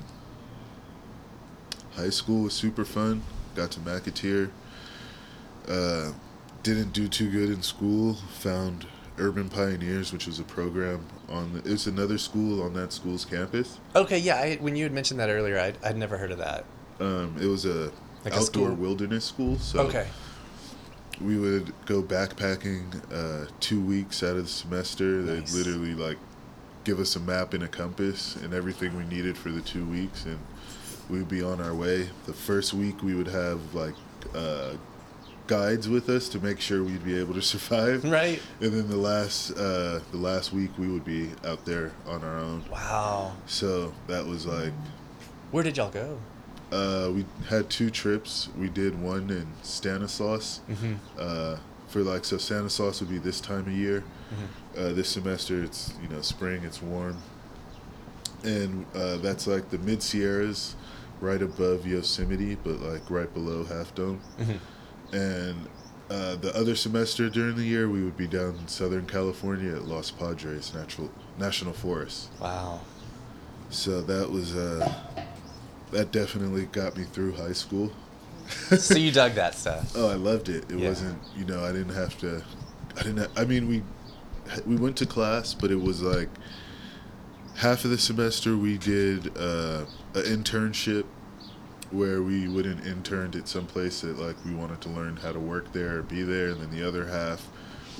high 1.95 2.09
school 2.09 2.43
was 2.43 2.53
super 2.53 2.85
fun. 2.85 3.23
Got 3.55 3.71
to 3.71 3.79
McAteer. 3.79 4.51
Uh, 5.67 6.11
didn't 6.63 6.93
do 6.93 7.07
too 7.07 7.29
good 7.29 7.49
in 7.49 7.61
school. 7.61 8.13
Found 8.39 8.85
Urban 9.17 9.49
Pioneers, 9.49 10.11
which 10.13 10.27
was 10.27 10.39
a 10.39 10.43
program 10.43 11.05
on. 11.29 11.53
The, 11.53 11.71
it's 11.73 11.87
another 11.87 12.17
school 12.17 12.61
on 12.61 12.73
that 12.73 12.93
school's 12.93 13.25
campus. 13.25 13.79
Okay, 13.95 14.17
yeah. 14.17 14.35
I, 14.35 14.55
when 14.57 14.75
you 14.75 14.83
had 14.83 14.91
mentioned 14.93 15.19
that 15.19 15.29
earlier, 15.29 15.59
I'd, 15.59 15.77
I'd 15.83 15.97
never 15.97 16.17
heard 16.17 16.31
of 16.31 16.37
that. 16.39 16.65
Um, 16.99 17.35
it 17.41 17.45
was 17.45 17.65
a 17.65 17.91
Like 18.25 18.33
outdoor 18.33 18.43
school? 18.45 18.73
wilderness 18.75 19.25
school. 19.25 19.57
So 19.59 19.79
okay. 19.81 20.07
We 21.21 21.37
would 21.37 21.73
go 21.85 22.01
backpacking 22.01 22.83
uh, 23.13 23.49
two 23.59 23.81
weeks 23.81 24.23
out 24.23 24.37
of 24.37 24.43
the 24.43 24.49
semester. 24.49 25.03
Nice. 25.03 25.51
They'd 25.51 25.57
literally 25.57 25.93
like 25.93 26.17
give 26.83 26.99
us 26.99 27.15
a 27.15 27.19
map 27.19 27.53
and 27.53 27.63
a 27.63 27.67
compass 27.67 28.35
and 28.37 28.53
everything 28.53 28.95
we 28.95 29.03
needed 29.05 29.37
for 29.37 29.49
the 29.49 29.61
two 29.61 29.85
weeks, 29.85 30.25
and 30.25 30.39
we'd 31.09 31.27
be 31.29 31.41
on 31.41 31.61
our 31.61 31.73
way. 31.73 32.09
The 32.25 32.33
first 32.33 32.73
week 32.73 33.03
we 33.03 33.15
would 33.15 33.27
have 33.27 33.73
like 33.75 33.95
uh, 34.33 34.73
guides 35.47 35.89
with 35.89 36.09
us 36.09 36.29
to 36.29 36.39
make 36.39 36.59
sure 36.59 36.83
we'd 36.83 37.03
be 37.03 37.19
able 37.19 37.33
to 37.33 37.41
survive. 37.53 38.03
Right. 38.05 38.41
And 38.61 38.71
then 38.71 38.87
the 38.87 38.97
last 38.97 39.51
uh, 39.51 39.99
the 40.11 40.17
last 40.17 40.53
week 40.53 40.71
we 40.77 40.87
would 40.87 41.05
be 41.05 41.31
out 41.45 41.65
there 41.65 41.91
on 42.07 42.23
our 42.23 42.37
own. 42.37 42.63
Wow. 42.71 43.33
So 43.45 43.93
that 44.07 44.25
was 44.25 44.45
like 44.45 44.71
Where 45.51 45.63
did 45.63 45.77
y'all 45.77 45.91
go? 45.91 46.17
Uh, 46.71 47.11
we 47.13 47.25
had 47.49 47.69
two 47.69 47.89
trips. 47.89 48.49
We 48.57 48.69
did 48.69 49.01
one 49.01 49.29
in 49.29 49.47
Stanislaus 49.63 50.61
Mm-hmm. 50.69 50.93
uh, 51.19 51.57
for 51.87 52.01
like 52.01 52.23
so 52.23 52.37
Stanislaus 52.37 52.99
would 53.01 53.09
be 53.09 53.17
this 53.17 53.41
time 53.41 53.61
of 53.61 53.71
year. 53.71 54.01
Mm-hmm. 54.31 54.79
Uh, 54.79 54.93
this 54.93 55.09
semester 55.09 55.63
it's 55.63 55.93
you 56.01 56.07
know 56.07 56.21
spring, 56.21 56.63
it's 56.63 56.81
warm, 56.81 57.17
and 58.43 58.85
uh, 58.95 59.17
that's 59.17 59.47
like 59.47 59.69
the 59.69 59.79
mid 59.79 60.03
Sierras, 60.03 60.75
right 61.19 61.41
above 61.41 61.87
Yosemite, 61.87 62.55
but 62.63 62.79
like 62.81 63.09
right 63.09 63.33
below 63.33 63.63
Half 63.65 63.95
Dome. 63.95 64.21
Mm-hmm. 64.39 65.15
And 65.15 65.67
uh, 66.11 66.35
the 66.35 66.55
other 66.55 66.75
semester 66.75 67.29
during 67.29 67.55
the 67.55 67.63
year, 67.65 67.89
we 67.89 68.03
would 68.03 68.17
be 68.17 68.27
down 68.27 68.55
in 68.59 68.67
Southern 68.67 69.07
California 69.07 69.75
at 69.75 69.85
Los 69.85 70.11
Padres 70.11 70.73
Natural 70.75 71.09
National 71.39 71.73
Forest. 71.73 72.29
Wow. 72.39 72.81
So 73.71 74.01
that 74.01 74.29
was 74.29 74.55
uh, 74.55 74.87
that 75.91 76.11
definitely 76.11 76.65
got 76.67 76.95
me 76.97 77.03
through 77.03 77.33
high 77.33 77.53
school. 77.53 77.91
so 78.77 78.95
you 78.97 79.11
dug 79.11 79.33
that 79.33 79.55
stuff. 79.55 79.91
Oh, 79.95 80.09
I 80.09 80.15
loved 80.15 80.49
it. 80.49 80.69
It 80.71 80.79
Yeah. 80.79 80.89
wasn't, 80.89 81.19
you 81.37 81.45
know, 81.45 81.63
I 81.63 81.71
didn't 81.71 81.93
have 81.93 82.17
to. 82.19 82.43
I 82.97 83.03
didn't. 83.03 83.19
ha- 83.19 83.31
I 83.41 83.45
mean, 83.45 83.67
we 83.67 83.83
we 84.65 84.75
went 84.75 84.97
to 84.97 85.05
class, 85.05 85.53
but 85.53 85.69
it 85.71 85.79
was 85.79 86.01
like 86.01 86.29
half 87.55 87.83
of 87.85 87.91
the 87.91 87.97
semester 87.97 88.57
we 88.57 88.77
did 88.77 89.27
uh, 89.37 89.85
an 90.15 90.23
internship 90.23 91.05
where 91.91 92.21
we 92.21 92.47
would 92.47 92.65
an 92.65 92.79
interned 92.85 93.35
at 93.35 93.47
some 93.47 93.65
place 93.65 94.01
that 94.01 94.17
like 94.19 94.35
we 94.45 94.53
wanted 94.53 94.79
to 94.81 94.89
learn 94.89 95.17
how 95.17 95.31
to 95.31 95.39
work 95.39 95.71
there 95.73 95.99
or 95.99 96.01
be 96.03 96.23
there, 96.23 96.49
and 96.49 96.61
then 96.61 96.71
the 96.71 96.87
other 96.87 97.05
half 97.05 97.47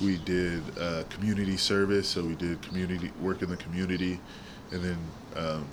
we 0.02 0.16
did 0.18 0.62
uh, 0.78 1.04
community 1.10 1.56
service. 1.56 2.08
So 2.08 2.24
we 2.24 2.34
did 2.34 2.60
community 2.62 3.12
work 3.20 3.42
in 3.42 3.50
the 3.50 3.56
community, 3.56 4.18
and 4.72 4.82
then 4.82 4.98
um, 5.36 5.68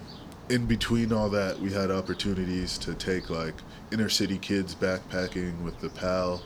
in 0.49 0.65
between 0.65 1.11
all 1.11 1.29
that, 1.29 1.59
we 1.59 1.71
had 1.71 1.91
opportunities 1.91 2.77
to 2.79 2.93
take 2.93 3.29
like 3.29 3.55
inner 3.91 4.09
city 4.09 4.37
kids 4.37 4.75
backpacking 4.75 5.61
with 5.61 5.79
the 5.79 5.89
PAL, 5.89 6.41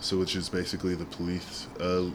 so 0.00 0.18
which 0.18 0.36
is 0.36 0.48
basically 0.48 0.94
the 0.94 1.04
police. 1.04 1.66
Uh, 1.80 2.10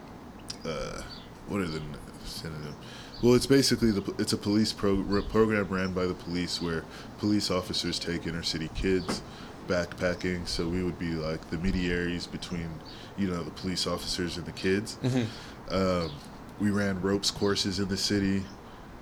uh, 0.65 1.01
what 1.47 1.61
are 1.61 1.67
the 1.67 1.81
synonym? 2.25 2.75
Well, 3.23 3.33
it's 3.33 3.47
basically 3.47 3.91
the 3.91 4.13
it's 4.19 4.33
a 4.33 4.37
police 4.37 4.73
pro, 4.73 5.03
program 5.23 5.67
ran 5.69 5.93
by 5.93 6.05
the 6.05 6.13
police 6.13 6.61
where 6.61 6.83
police 7.19 7.49
officers 7.49 7.97
take 7.97 8.27
inner 8.27 8.43
city 8.43 8.69
kids 8.75 9.21
backpacking. 9.67 10.47
So 10.47 10.67
we 10.67 10.83
would 10.83 10.99
be 10.99 11.11
like 11.11 11.49
the 11.49 11.57
mediaries 11.57 12.27
between, 12.27 12.69
you 13.17 13.27
know, 13.27 13.43
the 13.43 13.51
police 13.51 13.87
officers 13.87 14.37
and 14.37 14.45
the 14.45 14.51
kids. 14.51 14.97
Mm-hmm. 15.03 15.73
Um, 15.73 16.11
we 16.59 16.71
ran 16.71 17.01
ropes 17.01 17.31
courses 17.31 17.79
in 17.79 17.87
the 17.87 17.97
city. 17.97 18.43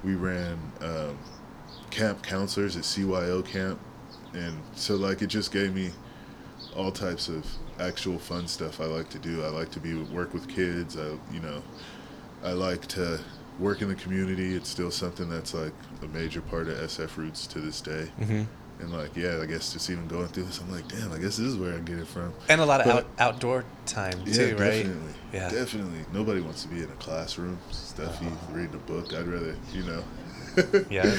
We 0.04 0.16
ran 0.16 0.60
um, 0.82 1.18
camp 1.96 2.22
counselors 2.22 2.76
at 2.76 2.84
CYO 2.84 3.44
camp, 3.46 3.80
and 4.34 4.54
so 4.76 4.96
like 4.96 5.22
it 5.22 5.28
just 5.28 5.52
gave 5.52 5.74
me 5.74 5.92
all 6.76 6.92
types 6.92 7.30
of 7.30 7.46
actual 7.80 8.20
fun 8.20 8.48
stuff 8.48 8.82
I 8.82 8.86
like 8.86 9.10
to 9.12 9.20
do. 9.20 9.44
I 9.44 9.48
like 9.48 9.72
to 9.72 9.80
be 9.80 9.94
work 9.96 10.34
with 10.34 10.48
kids. 10.48 10.98
I 10.98 11.18
you 11.34 11.40
know, 11.40 11.64
I 12.44 12.52
like 12.52 12.86
to 12.88 13.20
work 13.60 13.82
in 13.82 13.88
the 13.88 13.96
community. 13.96 14.54
It's 14.56 14.70
still 14.70 14.92
something 14.92 15.30
that's 15.30 15.54
like 15.54 15.74
a 16.04 16.08
major 16.08 16.42
part 16.42 16.68
of 16.68 16.78
SF 16.78 17.16
roots 17.16 17.48
to 17.48 17.60
this 17.62 17.80
day. 17.80 18.08
Mm-hmm. 18.20 18.44
And 18.82 18.92
like 18.92 19.16
yeah, 19.16 19.40
I 19.42 19.46
guess 19.46 19.72
just 19.72 19.90
even 19.90 20.06
going 20.10 20.28
through 20.28 20.44
this, 20.44 20.60
I'm 20.60 20.70
like, 20.70 20.86
damn, 20.90 21.14
I 21.14 21.18
guess 21.18 21.38
this 21.38 21.48
is 21.48 21.56
where 21.56 21.74
I 21.76 21.80
get 21.80 21.98
it 21.98 22.08
from. 22.08 22.34
And 22.50 22.60
a 22.60 22.66
lot 22.66 22.82
of 22.82 22.88
But- 22.88 22.96
out, 22.96 23.36
outdoor 23.36 23.64
time 23.86 24.22
Yeah, 24.26 24.34
too, 24.34 24.58
right? 24.58 24.84
definitely. 24.84 25.14
Yeah. 25.32 25.50
Definitely. 25.50 26.06
Nobody 26.12 26.42
wants 26.42 26.64
to 26.64 26.68
be 26.68 26.78
in 26.80 26.90
a 26.90 26.96
classroom, 27.00 27.58
stuffy, 27.72 28.28
reading 28.52 28.74
a 28.76 28.78
book. 28.80 29.14
I'd 29.14 29.28
rather, 29.28 29.56
you 29.74 29.84
know. 29.84 30.04
Yeah. 30.90 31.16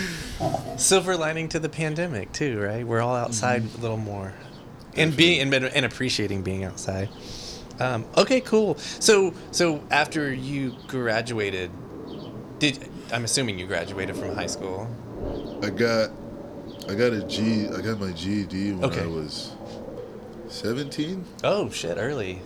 Silver 0.76 1.16
lining 1.16 1.48
to 1.50 1.58
the 1.58 1.68
pandemic 1.68 2.32
too, 2.32 2.60
right? 2.60 2.86
We're 2.86 3.00
all 3.00 3.14
outside 3.16 3.62
Mm-hmm. 3.62 3.78
a 3.78 3.82
little 3.82 3.96
more, 3.96 4.32
and 4.94 5.16
being 5.16 5.40
and, 5.54 5.64
and 5.64 5.84
appreciating 5.84 6.42
being 6.42 6.64
outside. 6.64 7.08
Um, 7.80 8.04
okay, 8.16 8.40
cool. 8.40 8.76
So 8.78 9.34
so 9.50 9.82
after 9.90 10.32
you 10.32 10.74
graduated, 10.86 11.70
did 12.58 12.88
I'm 13.12 13.24
assuming 13.24 13.58
you 13.58 13.66
graduated 13.66 14.16
from 14.16 14.34
high 14.34 14.46
school? 14.46 14.88
I 15.62 15.70
got, 15.70 16.10
I 16.88 16.94
got 16.94 17.12
a 17.12 17.22
G. 17.26 17.68
I 17.68 17.80
got 17.80 17.98
my 18.00 18.12
GED 18.12 18.72
when 18.72 18.84
Okay. 18.84 19.02
I 19.02 19.06
was 19.06 19.52
17. 20.48 21.24
Oh 21.44 21.70
shit, 21.70 21.96
early. 21.98 22.40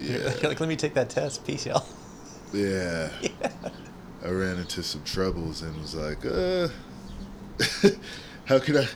Yeah. 0.00 0.32
like 0.42 0.60
let 0.60 0.68
me 0.68 0.76
take 0.76 0.94
that 0.94 1.08
test. 1.10 1.46
Peace, 1.46 1.66
y'all. 1.66 1.86
Yeah. 2.52 3.10
yeah. 3.22 3.50
I 4.26 4.30
ran 4.30 4.58
into 4.58 4.82
some 4.82 5.04
troubles 5.04 5.62
and 5.62 5.80
was 5.80 5.94
like, 5.94 6.24
uh, 6.26 6.68
how 8.46 8.58
could 8.58 8.76
I? 8.76 8.86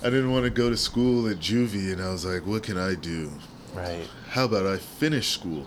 I 0.00 0.10
didn't 0.10 0.32
want 0.32 0.44
to 0.44 0.50
go 0.50 0.68
to 0.68 0.76
school 0.76 1.28
at 1.28 1.36
juvie, 1.38 1.92
and 1.92 2.02
I 2.02 2.10
was 2.10 2.24
like, 2.24 2.44
what 2.46 2.62
can 2.64 2.76
I 2.76 2.94
do? 2.94 3.30
Right. 3.74 4.06
How 4.30 4.44
about 4.46 4.66
I 4.66 4.76
finish 4.78 5.28
school? 5.28 5.66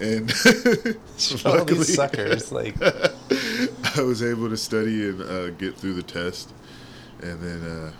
And 0.00 0.32
All 1.44 1.52
luckily- 1.56 1.78
these 1.78 1.94
suckers, 1.96 2.52
like 2.60 2.76
I 2.80 4.02
was 4.02 4.22
able 4.22 4.48
to 4.48 4.56
study 4.56 5.08
and 5.08 5.20
uh, 5.22 5.50
get 5.50 5.76
through 5.76 5.94
the 5.94 6.02
test, 6.04 6.52
and 7.20 7.40
then 7.40 7.62
uh, 7.68 7.92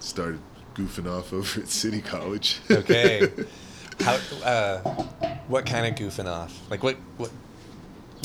started 0.00 0.40
goofing 0.74 1.10
off 1.10 1.32
over 1.32 1.60
at 1.62 1.68
City 1.68 2.02
College. 2.02 2.60
okay. 2.70 3.30
How? 4.00 4.18
Uh, 4.44 4.78
what 5.48 5.64
kind 5.64 5.86
of 5.86 5.94
goofing 5.94 6.26
off? 6.30 6.58
Like 6.70 6.82
what? 6.82 6.96
What? 7.16 7.30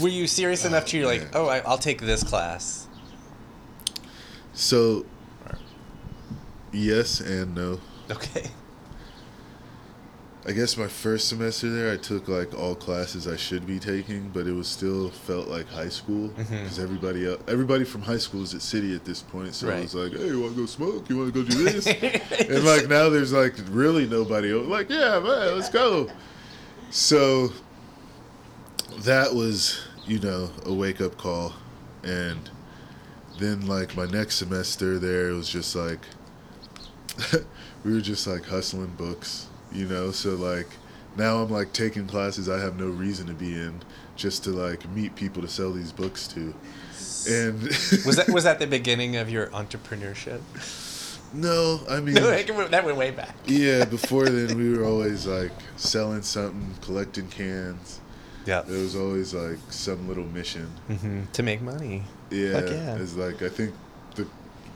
Were 0.02 0.10
you 0.10 0.28
serious 0.28 0.66
enough 0.66 0.86
to 0.88 0.98
you're 0.98 1.08
like, 1.08 1.22
man. 1.22 1.32
oh, 1.34 1.48
I, 1.48 1.60
I'll 1.60 1.78
take 1.78 2.02
this 2.02 2.24
class? 2.24 2.88
so, 4.54 5.06
yes 6.72 7.20
and 7.20 7.56
no. 7.56 7.80
Okay. 8.10 8.50
I 10.44 10.54
guess 10.54 10.76
my 10.76 10.88
first 10.88 11.30
semester 11.30 11.70
there, 11.70 11.94
I 11.94 11.98
took 11.98 12.28
like 12.28 12.58
all 12.58 12.74
classes 12.74 13.28
I 13.28 13.36
should 13.36 13.68
be 13.68 13.78
taking, 13.78 14.30
but 14.30 14.48
it 14.48 14.54
was 14.54 14.68
still 14.68 15.12
felt 15.12 15.48
like 15.48 15.68
high 15.68 15.90
school 15.90 16.30
mm-hmm. 16.30 16.42
because 16.42 16.80
everybody 16.80 17.28
el 17.28 17.38
everybody 17.48 17.84
from 17.84 18.02
high 18.02 18.18
school 18.18 18.42
is 18.42 18.56
at 18.56 18.64
City 18.64 18.96
at 18.96 19.06
this 19.06 19.22
point. 19.22 19.54
So 19.54 19.68
Right. 19.68 19.78
it 19.78 19.82
was 19.84 19.94
like, 19.94 20.14
hey, 20.14 20.28
you 20.28 20.42
want 20.42 20.56
to 20.56 20.62
go 20.62 20.66
smoke? 20.66 21.08
You 21.10 21.18
want 21.18 21.32
to 21.32 21.44
go 21.44 21.48
do 21.48 21.64
this? 21.64 21.86
and 22.50 22.64
like 22.66 22.88
now 22.88 23.10
there's 23.10 23.32
like 23.32 23.54
really 23.70 24.08
nobody 24.08 24.52
like 24.52 24.90
yeah 24.90 25.20
man 25.20 25.56
let's 25.56 25.70
go 25.70 26.10
so 26.90 27.52
that 29.00 29.34
was 29.34 29.80
you 30.12 30.19
know 30.19 30.50
a 30.65 30.74
wake-up 30.74 31.17
call 31.17 31.54
and 32.04 32.50
then 33.39 33.65
like 33.65 33.95
my 33.95 34.06
next 34.06 34.36
semester 34.36 35.00
there, 35.00 35.30
it 35.30 35.34
was 35.34 35.47
just 35.50 35.74
like 35.76 36.00
we 37.86 37.93
were 37.93 38.02
just 38.02 38.28
like 38.28 38.45
hustling 38.45 38.93
books, 38.97 39.47
you 39.71 39.88
know. 39.88 40.12
So 40.12 40.32
like 40.32 40.67
now 41.15 41.38
I'm 41.38 41.50
like 41.50 41.71
taking 41.74 42.08
classes 42.08 42.50
I 42.50 42.60
have 42.60 42.78
no 42.78 42.88
reason 42.88 43.28
to 43.28 43.34
be 43.34 43.54
in, 43.54 43.82
just 44.17 44.43
to 44.43 44.50
like 44.52 44.88
meet 44.89 45.15
people 45.15 45.41
to 45.41 45.47
sell 45.47 45.71
these 45.71 45.91
books 45.93 46.28
to. 46.30 46.54
And 47.30 47.62
Was 48.06 48.17
that 48.17 48.30
was 48.30 48.43
that 48.43 48.60
the 48.60 48.67
beginning 48.67 49.15
of 49.15 49.30
your 49.30 49.47
entrepreneurship? 49.47 50.41
no, 51.34 51.80
I 51.89 52.00
mean 52.02 52.15
No, 52.15 52.30
that 52.32 52.84
went 52.86 52.97
way 52.97 53.12
back. 53.12 53.34
yeah. 53.47 53.86
Before 53.86 54.26
then, 54.26 54.58
we 54.58 54.78
were 54.78 54.84
always 54.86 55.26
like 55.26 55.54
selling 55.78 56.21
something, 56.21 56.76
collecting 56.82 57.28
cans. 57.30 58.02
Yeah. 58.46 58.62
There 58.62 58.80
was 58.82 58.96
always 58.96 59.34
like 59.34 59.60
some 59.70 60.08
little 60.08 60.26
mission. 60.26 60.68
hmm 60.88 61.24
To 61.34 61.44
make 61.44 61.62
money. 61.62 62.04
Yeah, 62.30 62.60
Heck 62.62 62.70
yeah. 62.70 62.96
it's 62.98 63.16
like 63.16 63.42
I 63.42 63.50
think 63.50 63.74
the 64.16 64.28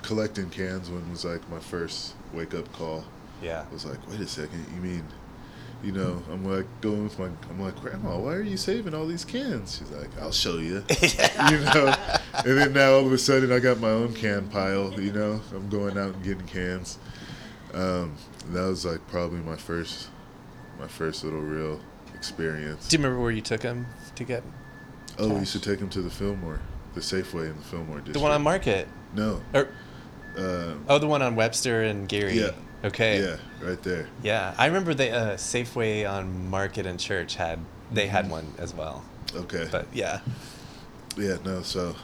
collecting 0.01 0.49
cans 0.49 0.89
one 0.89 1.09
was 1.09 1.25
like 1.25 1.47
my 1.49 1.59
first 1.59 2.13
wake 2.33 2.53
up 2.53 2.71
call. 2.73 3.03
Yeah. 3.41 3.65
I 3.69 3.73
was 3.73 3.85
like, 3.85 3.97
wait 4.09 4.19
a 4.21 4.27
second, 4.27 4.65
you 4.75 4.81
mean, 4.81 5.03
you 5.83 5.91
know, 5.91 6.21
I'm 6.31 6.45
like 6.45 6.65
going 6.81 7.03
with 7.03 7.19
my, 7.19 7.25
I'm 7.49 7.59
like, 7.61 7.75
Grandma, 7.81 8.17
why 8.17 8.33
are 8.33 8.41
you 8.41 8.57
saving 8.57 8.93
all 8.93 9.05
these 9.05 9.25
cans? 9.25 9.77
She's 9.77 9.91
like, 9.91 10.09
I'll 10.21 10.31
show 10.31 10.57
you. 10.57 10.83
you 11.51 11.59
know, 11.59 11.93
and 12.45 12.57
then 12.57 12.73
now 12.73 12.93
all 12.93 13.05
of 13.05 13.11
a 13.11 13.17
sudden 13.17 13.51
I 13.51 13.59
got 13.59 13.79
my 13.79 13.89
own 13.89 14.13
can 14.13 14.47
pile. 14.47 14.93
You 14.99 15.11
know, 15.11 15.41
I'm 15.53 15.69
going 15.69 15.97
out 15.97 16.13
and 16.15 16.23
getting 16.23 16.47
cans. 16.47 16.97
Um, 17.73 18.15
that 18.51 18.63
was 18.65 18.85
like 18.85 19.05
probably 19.07 19.39
my 19.39 19.57
first, 19.57 20.09
my 20.79 20.87
first 20.87 21.23
little 21.23 21.41
real 21.41 21.79
experience. 22.29 22.87
Do 22.87 22.97
you 22.97 23.03
remember 23.03 23.21
where 23.21 23.31
you 23.31 23.41
took 23.41 23.61
him 23.63 23.85
to 24.15 24.23
get 24.23 24.43
Oh, 25.17 25.29
we 25.29 25.39
used 25.39 25.53
to 25.53 25.59
take 25.61 25.79
him 25.79 25.89
to 25.89 26.01
the 26.01 26.09
Fillmore, 26.09 26.59
the 26.93 26.99
Safeway 26.99 27.49
in 27.49 27.55
the 27.55 27.63
Fillmore 27.63 27.97
district. 27.97 28.13
the 28.15 28.19
one 28.19 28.31
on 28.31 28.41
Market? 28.41 28.87
No. 29.13 29.41
Or 29.53 29.69
Uh, 30.37 30.73
oh, 30.89 30.97
the 30.99 31.07
one 31.07 31.21
on 31.21 31.35
Webster 31.35 31.83
and 31.83 32.09
Geary. 32.09 32.37
Yeah. 32.39 32.51
Okay. 32.83 33.21
Yeah, 33.21 33.37
right 33.65 33.81
there. 33.83 34.07
Yeah, 34.21 34.53
I 34.57 34.65
remember 34.65 34.93
the 34.93 35.09
uh, 35.11 35.37
Safeway 35.37 36.09
on 36.09 36.49
Market 36.49 36.85
and 36.85 36.99
Church 36.99 37.35
had 37.35 37.59
they 37.91 38.03
Mm-hmm. 38.07 38.11
had 38.11 38.29
one 38.29 38.53
as 38.57 38.73
well. 38.73 39.03
Okay. 39.33 39.67
But 39.71 39.87
yeah, 39.93 40.19
yeah, 41.17 41.37
no, 41.45 41.61
so 41.61 41.95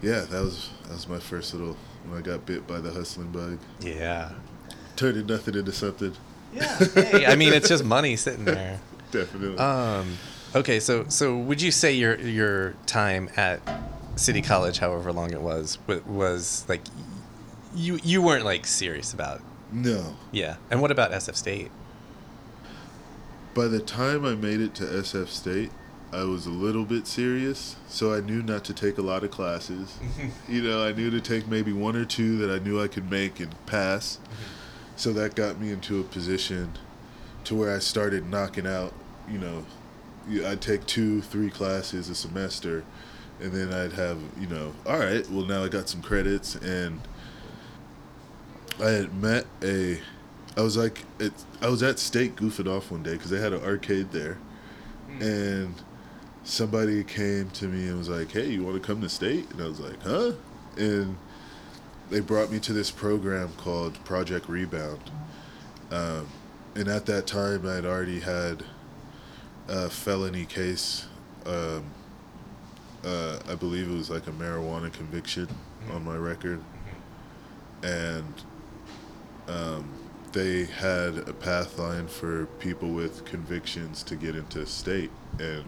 yeah, 0.00 0.20
that 0.20 0.42
was 0.42 0.70
that 0.84 0.92
was 0.92 1.08
my 1.08 1.18
first 1.18 1.52
little 1.54 1.76
when 2.06 2.18
I 2.18 2.22
got 2.22 2.46
bit 2.46 2.66
by 2.68 2.78
the 2.78 2.90
hustling 2.92 3.32
bug. 3.32 3.58
yeah, 3.80 4.30
Turning 4.96 5.26
nothing 5.26 5.56
into 5.56 5.72
something. 5.72 6.12
yeah. 6.54 6.76
Hey, 6.94 7.26
I 7.26 7.34
mean, 7.34 7.52
it's 7.52 7.68
just 7.68 7.84
money 7.84 8.14
sitting 8.16 8.44
there. 8.44 8.78
Definitely. 9.10 9.58
Um, 9.58 10.16
okay, 10.54 10.80
so 10.80 11.06
so 11.08 11.36
would 11.36 11.62
you 11.62 11.70
say 11.70 11.92
your 11.92 12.18
your 12.18 12.74
time 12.86 13.30
at 13.36 13.60
City 14.16 14.42
College, 14.42 14.78
however 14.78 15.12
long 15.12 15.32
it 15.32 15.40
was, 15.40 15.78
was 16.06 16.64
like 16.68 16.82
you 17.74 17.98
you 18.02 18.22
weren't 18.22 18.44
like 18.44 18.66
serious 18.66 19.12
about? 19.12 19.40
no. 19.72 20.16
Yeah, 20.32 20.56
and 20.70 20.80
what 20.80 20.90
about 20.90 21.12
SF 21.12 21.36
State? 21.36 21.70
By 23.54 23.66
the 23.66 23.80
time 23.80 24.24
I 24.24 24.34
made 24.34 24.60
it 24.60 24.74
to 24.76 24.84
SF 24.84 25.28
State, 25.28 25.70
I 26.12 26.24
was 26.24 26.46
a 26.46 26.50
little 26.50 26.84
bit 26.84 27.06
serious, 27.06 27.76
so 27.86 28.14
I 28.14 28.20
knew 28.20 28.42
not 28.42 28.64
to 28.64 28.74
take 28.74 28.96
a 28.96 29.02
lot 29.02 29.24
of 29.24 29.30
classes. 29.30 29.98
you 30.48 30.62
know, 30.62 30.82
I 30.82 30.92
knew 30.92 31.10
to 31.10 31.20
take 31.20 31.48
maybe 31.48 31.72
one 31.72 31.96
or 31.96 32.04
two 32.04 32.38
that 32.38 32.50
I 32.50 32.64
knew 32.64 32.80
I 32.80 32.88
could 32.88 33.10
make 33.10 33.40
and 33.40 33.54
pass. 33.66 34.18
So 34.96 35.12
that 35.12 35.34
got 35.34 35.60
me 35.60 35.70
into 35.70 36.00
a 36.00 36.04
position 36.04 36.72
to 37.48 37.54
where 37.54 37.74
I 37.74 37.78
started 37.78 38.28
knocking 38.28 38.66
out, 38.66 38.92
you 39.26 39.38
know, 39.38 39.64
I'd 40.46 40.60
take 40.60 40.84
two, 40.84 41.22
three 41.22 41.48
classes 41.48 42.10
a 42.10 42.14
semester, 42.14 42.84
and 43.40 43.52
then 43.52 43.72
I'd 43.72 43.92
have, 43.92 44.18
you 44.38 44.46
know, 44.46 44.74
all 44.84 44.98
right, 44.98 45.26
well, 45.30 45.46
now 45.46 45.64
I 45.64 45.68
got 45.68 45.88
some 45.88 46.02
credits, 46.02 46.56
and 46.56 47.00
I 48.78 48.90
had 48.90 49.14
met 49.14 49.46
a, 49.62 49.98
I 50.58 50.60
was 50.60 50.76
like, 50.76 51.04
it, 51.18 51.32
I 51.62 51.70
was 51.70 51.82
at 51.82 51.98
State 51.98 52.36
goofing 52.36 52.68
off 52.68 52.90
one 52.90 53.02
day 53.02 53.12
because 53.12 53.30
they 53.30 53.40
had 53.40 53.54
an 53.54 53.64
arcade 53.64 54.12
there, 54.12 54.36
and 55.18 55.74
somebody 56.44 57.02
came 57.02 57.48
to 57.52 57.64
me 57.64 57.88
and 57.88 57.96
was 57.96 58.10
like, 58.10 58.30
hey, 58.30 58.50
you 58.50 58.62
want 58.62 58.76
to 58.76 58.86
come 58.86 59.00
to 59.00 59.08
State? 59.08 59.50
And 59.52 59.62
I 59.62 59.68
was 59.68 59.80
like, 59.80 60.02
huh? 60.02 60.32
And 60.76 61.16
they 62.10 62.20
brought 62.20 62.52
me 62.52 62.58
to 62.60 62.74
this 62.74 62.90
program 62.90 63.48
called 63.56 64.04
Project 64.04 64.50
Rebound. 64.50 65.10
Um, 65.90 66.26
and 66.78 66.86
at 66.86 67.06
that 67.06 67.26
time, 67.26 67.66
I 67.66 67.74
had 67.74 67.84
already 67.84 68.20
had 68.20 68.62
a 69.66 69.90
felony 69.90 70.44
case. 70.44 71.06
Um, 71.44 71.84
uh, 73.04 73.40
I 73.48 73.56
believe 73.56 73.90
it 73.90 73.94
was 73.94 74.10
like 74.10 74.28
a 74.28 74.30
marijuana 74.30 74.92
conviction 74.92 75.48
on 75.90 76.04
my 76.04 76.14
record. 76.14 76.62
And 77.82 78.32
um, 79.48 79.90
they 80.30 80.66
had 80.66 81.28
a 81.28 81.32
path 81.32 81.80
line 81.80 82.06
for 82.06 82.46
people 82.60 82.90
with 82.90 83.24
convictions 83.24 84.04
to 84.04 84.14
get 84.14 84.36
into 84.36 84.64
state. 84.64 85.10
And 85.40 85.64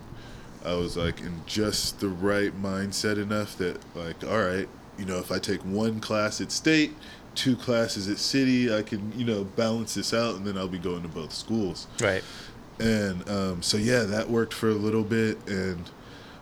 I 0.64 0.74
was 0.74 0.96
like 0.96 1.20
in 1.22 1.42
just 1.44 1.98
the 1.98 2.08
right 2.08 2.52
mindset 2.62 3.20
enough 3.20 3.58
that, 3.58 3.80
like, 3.96 4.22
all 4.22 4.44
right, 4.44 4.68
you 4.96 5.06
know, 5.06 5.18
if 5.18 5.32
I 5.32 5.40
take 5.40 5.60
one 5.62 5.98
class 5.98 6.40
at 6.40 6.52
state, 6.52 6.92
two 7.34 7.56
classes 7.56 8.08
at 8.08 8.18
city, 8.18 8.74
I 8.74 8.82
can, 8.82 9.12
you 9.18 9.24
know, 9.24 9.44
balance 9.44 9.94
this 9.94 10.12
out 10.12 10.34
and 10.36 10.46
then 10.46 10.56
I'll 10.58 10.68
be 10.68 10.78
going 10.78 11.02
to 11.02 11.08
both 11.08 11.32
schools. 11.32 11.86
Right. 12.00 12.22
And 12.78 13.28
um, 13.28 13.62
so, 13.62 13.76
yeah, 13.76 14.04
that 14.04 14.28
worked 14.30 14.52
for 14.54 14.68
a 14.68 14.74
little 14.74 15.04
bit. 15.04 15.38
And, 15.46 15.90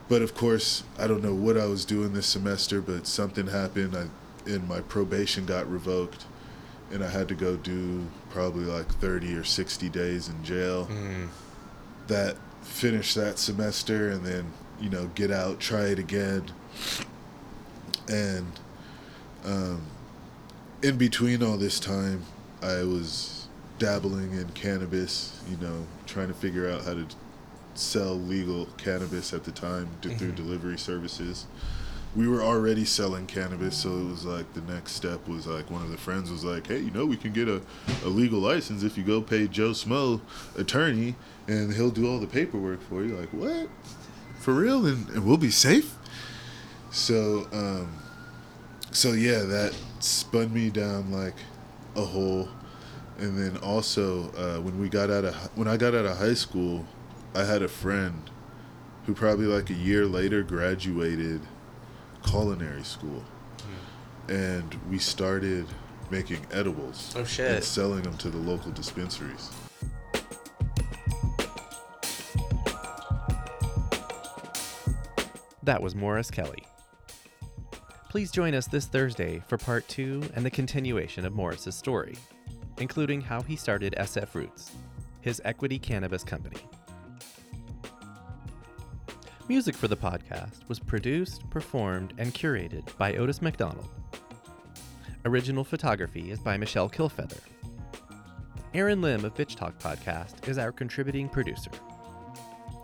but 0.08 0.22
of 0.22 0.34
course, 0.34 0.84
I 0.98 1.06
don't 1.06 1.22
know 1.22 1.34
what 1.34 1.56
I 1.58 1.66
was 1.66 1.84
doing 1.84 2.12
this 2.14 2.26
semester, 2.26 2.80
but 2.80 3.06
something 3.06 3.48
happened 3.48 3.94
I, 3.96 4.06
and 4.50 4.66
my 4.68 4.80
probation 4.80 5.44
got 5.46 5.70
revoked. 5.70 6.24
And 6.90 7.04
I 7.04 7.10
had 7.10 7.28
to 7.28 7.34
go 7.34 7.56
do 7.56 8.06
probably 8.30 8.64
like 8.64 8.88
30 8.94 9.34
or 9.36 9.44
60 9.44 9.88
days 9.90 10.28
in 10.28 10.42
jail 10.42 10.86
Mm. 10.86 11.28
that 12.06 12.36
finish 12.62 13.12
that 13.14 13.38
semester 13.38 14.08
and 14.10 14.24
then 14.24 14.52
you 14.80 14.88
know 14.90 15.06
get 15.14 15.30
out 15.30 15.58
try 15.60 15.84
it 15.86 15.98
again 15.98 16.44
and 18.08 18.46
um, 19.44 19.82
in 20.82 20.96
between 20.96 21.42
all 21.42 21.56
this 21.56 21.80
time 21.80 22.22
i 22.62 22.82
was 22.82 23.48
dabbling 23.78 24.32
in 24.32 24.48
cannabis 24.50 25.40
you 25.48 25.56
know 25.58 25.86
trying 26.06 26.28
to 26.28 26.34
figure 26.34 26.68
out 26.70 26.84
how 26.84 26.94
to 26.94 27.06
sell 27.74 28.14
legal 28.14 28.66
cannabis 28.76 29.32
at 29.32 29.44
the 29.44 29.52
time 29.52 29.88
d- 30.00 30.12
through 30.14 30.32
delivery 30.32 30.76
services. 30.76 31.46
We 32.16 32.26
were 32.26 32.42
already 32.42 32.84
selling 32.84 33.26
cannabis 33.26 33.76
so 33.76 33.90
it 33.90 34.04
was 34.04 34.24
like 34.24 34.52
the 34.54 34.62
next 34.62 34.92
step 34.92 35.28
was 35.28 35.46
like 35.46 35.70
one 35.70 35.82
of 35.82 35.90
the 35.90 35.96
friends 35.96 36.30
was 36.30 36.42
like 36.42 36.66
hey 36.66 36.80
you 36.80 36.90
know 36.90 37.06
we 37.06 37.16
can 37.16 37.32
get 37.32 37.46
a, 37.48 37.62
a 38.04 38.08
legal 38.08 38.40
license 38.40 38.82
if 38.82 38.98
you 38.98 39.04
go 39.04 39.20
pay 39.20 39.46
joe 39.46 39.70
smo 39.70 40.20
attorney 40.56 41.14
and 41.46 41.72
he'll 41.74 41.90
do 41.90 42.10
all 42.10 42.18
the 42.18 42.26
paperwork 42.26 42.82
for 42.82 43.04
you. 43.04 43.14
Like 43.14 43.28
what? 43.28 43.68
For 44.40 44.54
real? 44.54 44.86
And, 44.86 45.08
and 45.10 45.24
we'll 45.24 45.36
be 45.36 45.50
safe? 45.50 45.94
So 46.90 47.46
um 47.52 47.92
so 48.90 49.12
yeah 49.12 49.42
that 49.42 49.74
spun 50.00 50.52
me 50.52 50.70
down 50.70 51.10
like 51.10 51.34
a 51.96 52.02
hole. 52.02 52.48
And 53.18 53.36
then 53.36 53.56
also 53.62 54.30
uh, 54.32 54.60
when 54.60 54.78
we 54.80 54.88
got 54.88 55.10
out 55.10 55.24
of 55.24 55.34
when 55.56 55.66
i 55.66 55.76
got 55.76 55.92
out 55.94 56.04
of 56.04 56.16
high 56.18 56.34
school 56.34 56.86
i 57.34 57.42
had 57.42 57.62
a 57.62 57.68
friend 57.68 58.30
who 59.06 59.14
probably 59.14 59.46
like 59.46 59.70
a 59.70 59.74
year 59.74 60.06
later 60.06 60.42
graduated 60.42 61.40
culinary 62.24 62.84
school. 62.84 63.24
And 64.28 64.78
we 64.90 64.98
started 64.98 65.66
making 66.10 66.46
edibles 66.52 67.14
Oh, 67.16 67.20
and 67.42 67.64
selling 67.64 68.02
them 68.02 68.16
to 68.18 68.28
the 68.28 68.36
local 68.38 68.70
dispensaries. 68.70 69.50
That 75.62 75.82
was 75.82 75.94
Morris 75.94 76.30
Kelly. 76.30 76.64
Please 78.08 78.30
join 78.30 78.54
us 78.54 78.66
this 78.66 78.86
Thursday 78.86 79.42
for 79.48 79.58
part 79.58 79.86
two 79.86 80.22
and 80.34 80.44
the 80.44 80.50
continuation 80.50 81.26
of 81.26 81.34
Morris's 81.34 81.74
story, 81.74 82.16
including 82.78 83.20
how 83.20 83.42
he 83.42 83.54
started 83.54 83.94
SF 83.98 84.34
Roots, 84.34 84.72
his 85.20 85.42
equity 85.44 85.78
cannabis 85.78 86.24
company. 86.24 86.56
Music 89.46 89.74
for 89.74 89.88
the 89.88 89.96
podcast 89.96 90.66
was 90.68 90.78
produced, 90.78 91.48
performed, 91.50 92.14
and 92.16 92.32
curated 92.32 92.96
by 92.96 93.14
Otis 93.16 93.42
McDonald. 93.42 93.88
Original 95.26 95.62
photography 95.62 96.30
is 96.30 96.38
by 96.38 96.56
Michelle 96.56 96.88
Kilfeather. 96.88 97.40
Aaron 98.72 99.02
Lim 99.02 99.26
of 99.26 99.34
Bitch 99.34 99.54
Talk 99.54 99.78
Podcast 99.78 100.48
is 100.48 100.56
our 100.56 100.72
contributing 100.72 101.28
producer. 101.28 101.70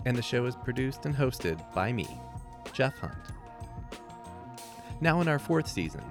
And 0.05 0.19
the 0.19 0.23
show 0.23 0.45
is 0.45 0.55
produced 0.55 1.07
and 1.07 1.15
hosted 1.15 1.59
by 1.75 1.95
me, 1.95 2.07
Jeff 2.75 2.99
Hunt. 2.99 3.34
Now, 5.05 5.21
in 5.21 5.29
our 5.29 5.39
fourth 5.39 5.69
season, 5.69 6.03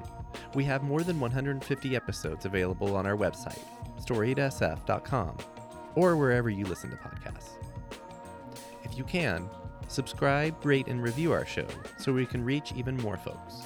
we 0.53 0.63
have 0.65 0.83
more 0.83 1.01
than 1.01 1.19
150 1.19 1.95
episodes 1.95 2.45
available 2.45 2.95
on 2.95 3.07
our 3.07 3.17
website, 3.17 3.57
storiedsf.com, 3.99 5.37
or 5.95 6.15
wherever 6.15 6.47
you 6.51 6.65
listen 6.65 6.91
to 6.91 6.97
podcasts. 6.97 7.53
If 8.83 8.95
you 8.95 9.03
can, 9.03 9.49
subscribe, 9.87 10.63
rate, 10.63 10.85
and 10.85 11.01
review 11.01 11.31
our 11.31 11.43
show 11.43 11.65
so 11.97 12.13
we 12.13 12.27
can 12.27 12.45
reach 12.45 12.71
even 12.75 12.95
more 12.97 13.17
folks. 13.17 13.63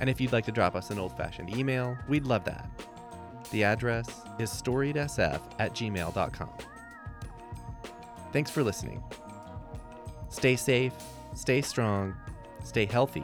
And 0.00 0.10
if 0.10 0.20
you'd 0.20 0.32
like 0.32 0.46
to 0.46 0.52
drop 0.52 0.74
us 0.74 0.90
an 0.90 0.98
old 0.98 1.16
fashioned 1.16 1.56
email, 1.56 1.96
we'd 2.08 2.26
love 2.26 2.42
that. 2.46 2.68
The 3.52 3.62
address 3.62 4.08
is 4.40 4.50
storiedsf 4.50 5.40
at 5.60 5.74
gmail.com. 5.74 6.50
Thanks 8.32 8.50
for 8.50 8.64
listening. 8.64 9.00
Stay 10.28 10.56
safe, 10.56 10.94
stay 11.34 11.62
strong, 11.62 12.16
stay 12.64 12.86
healthy, 12.86 13.22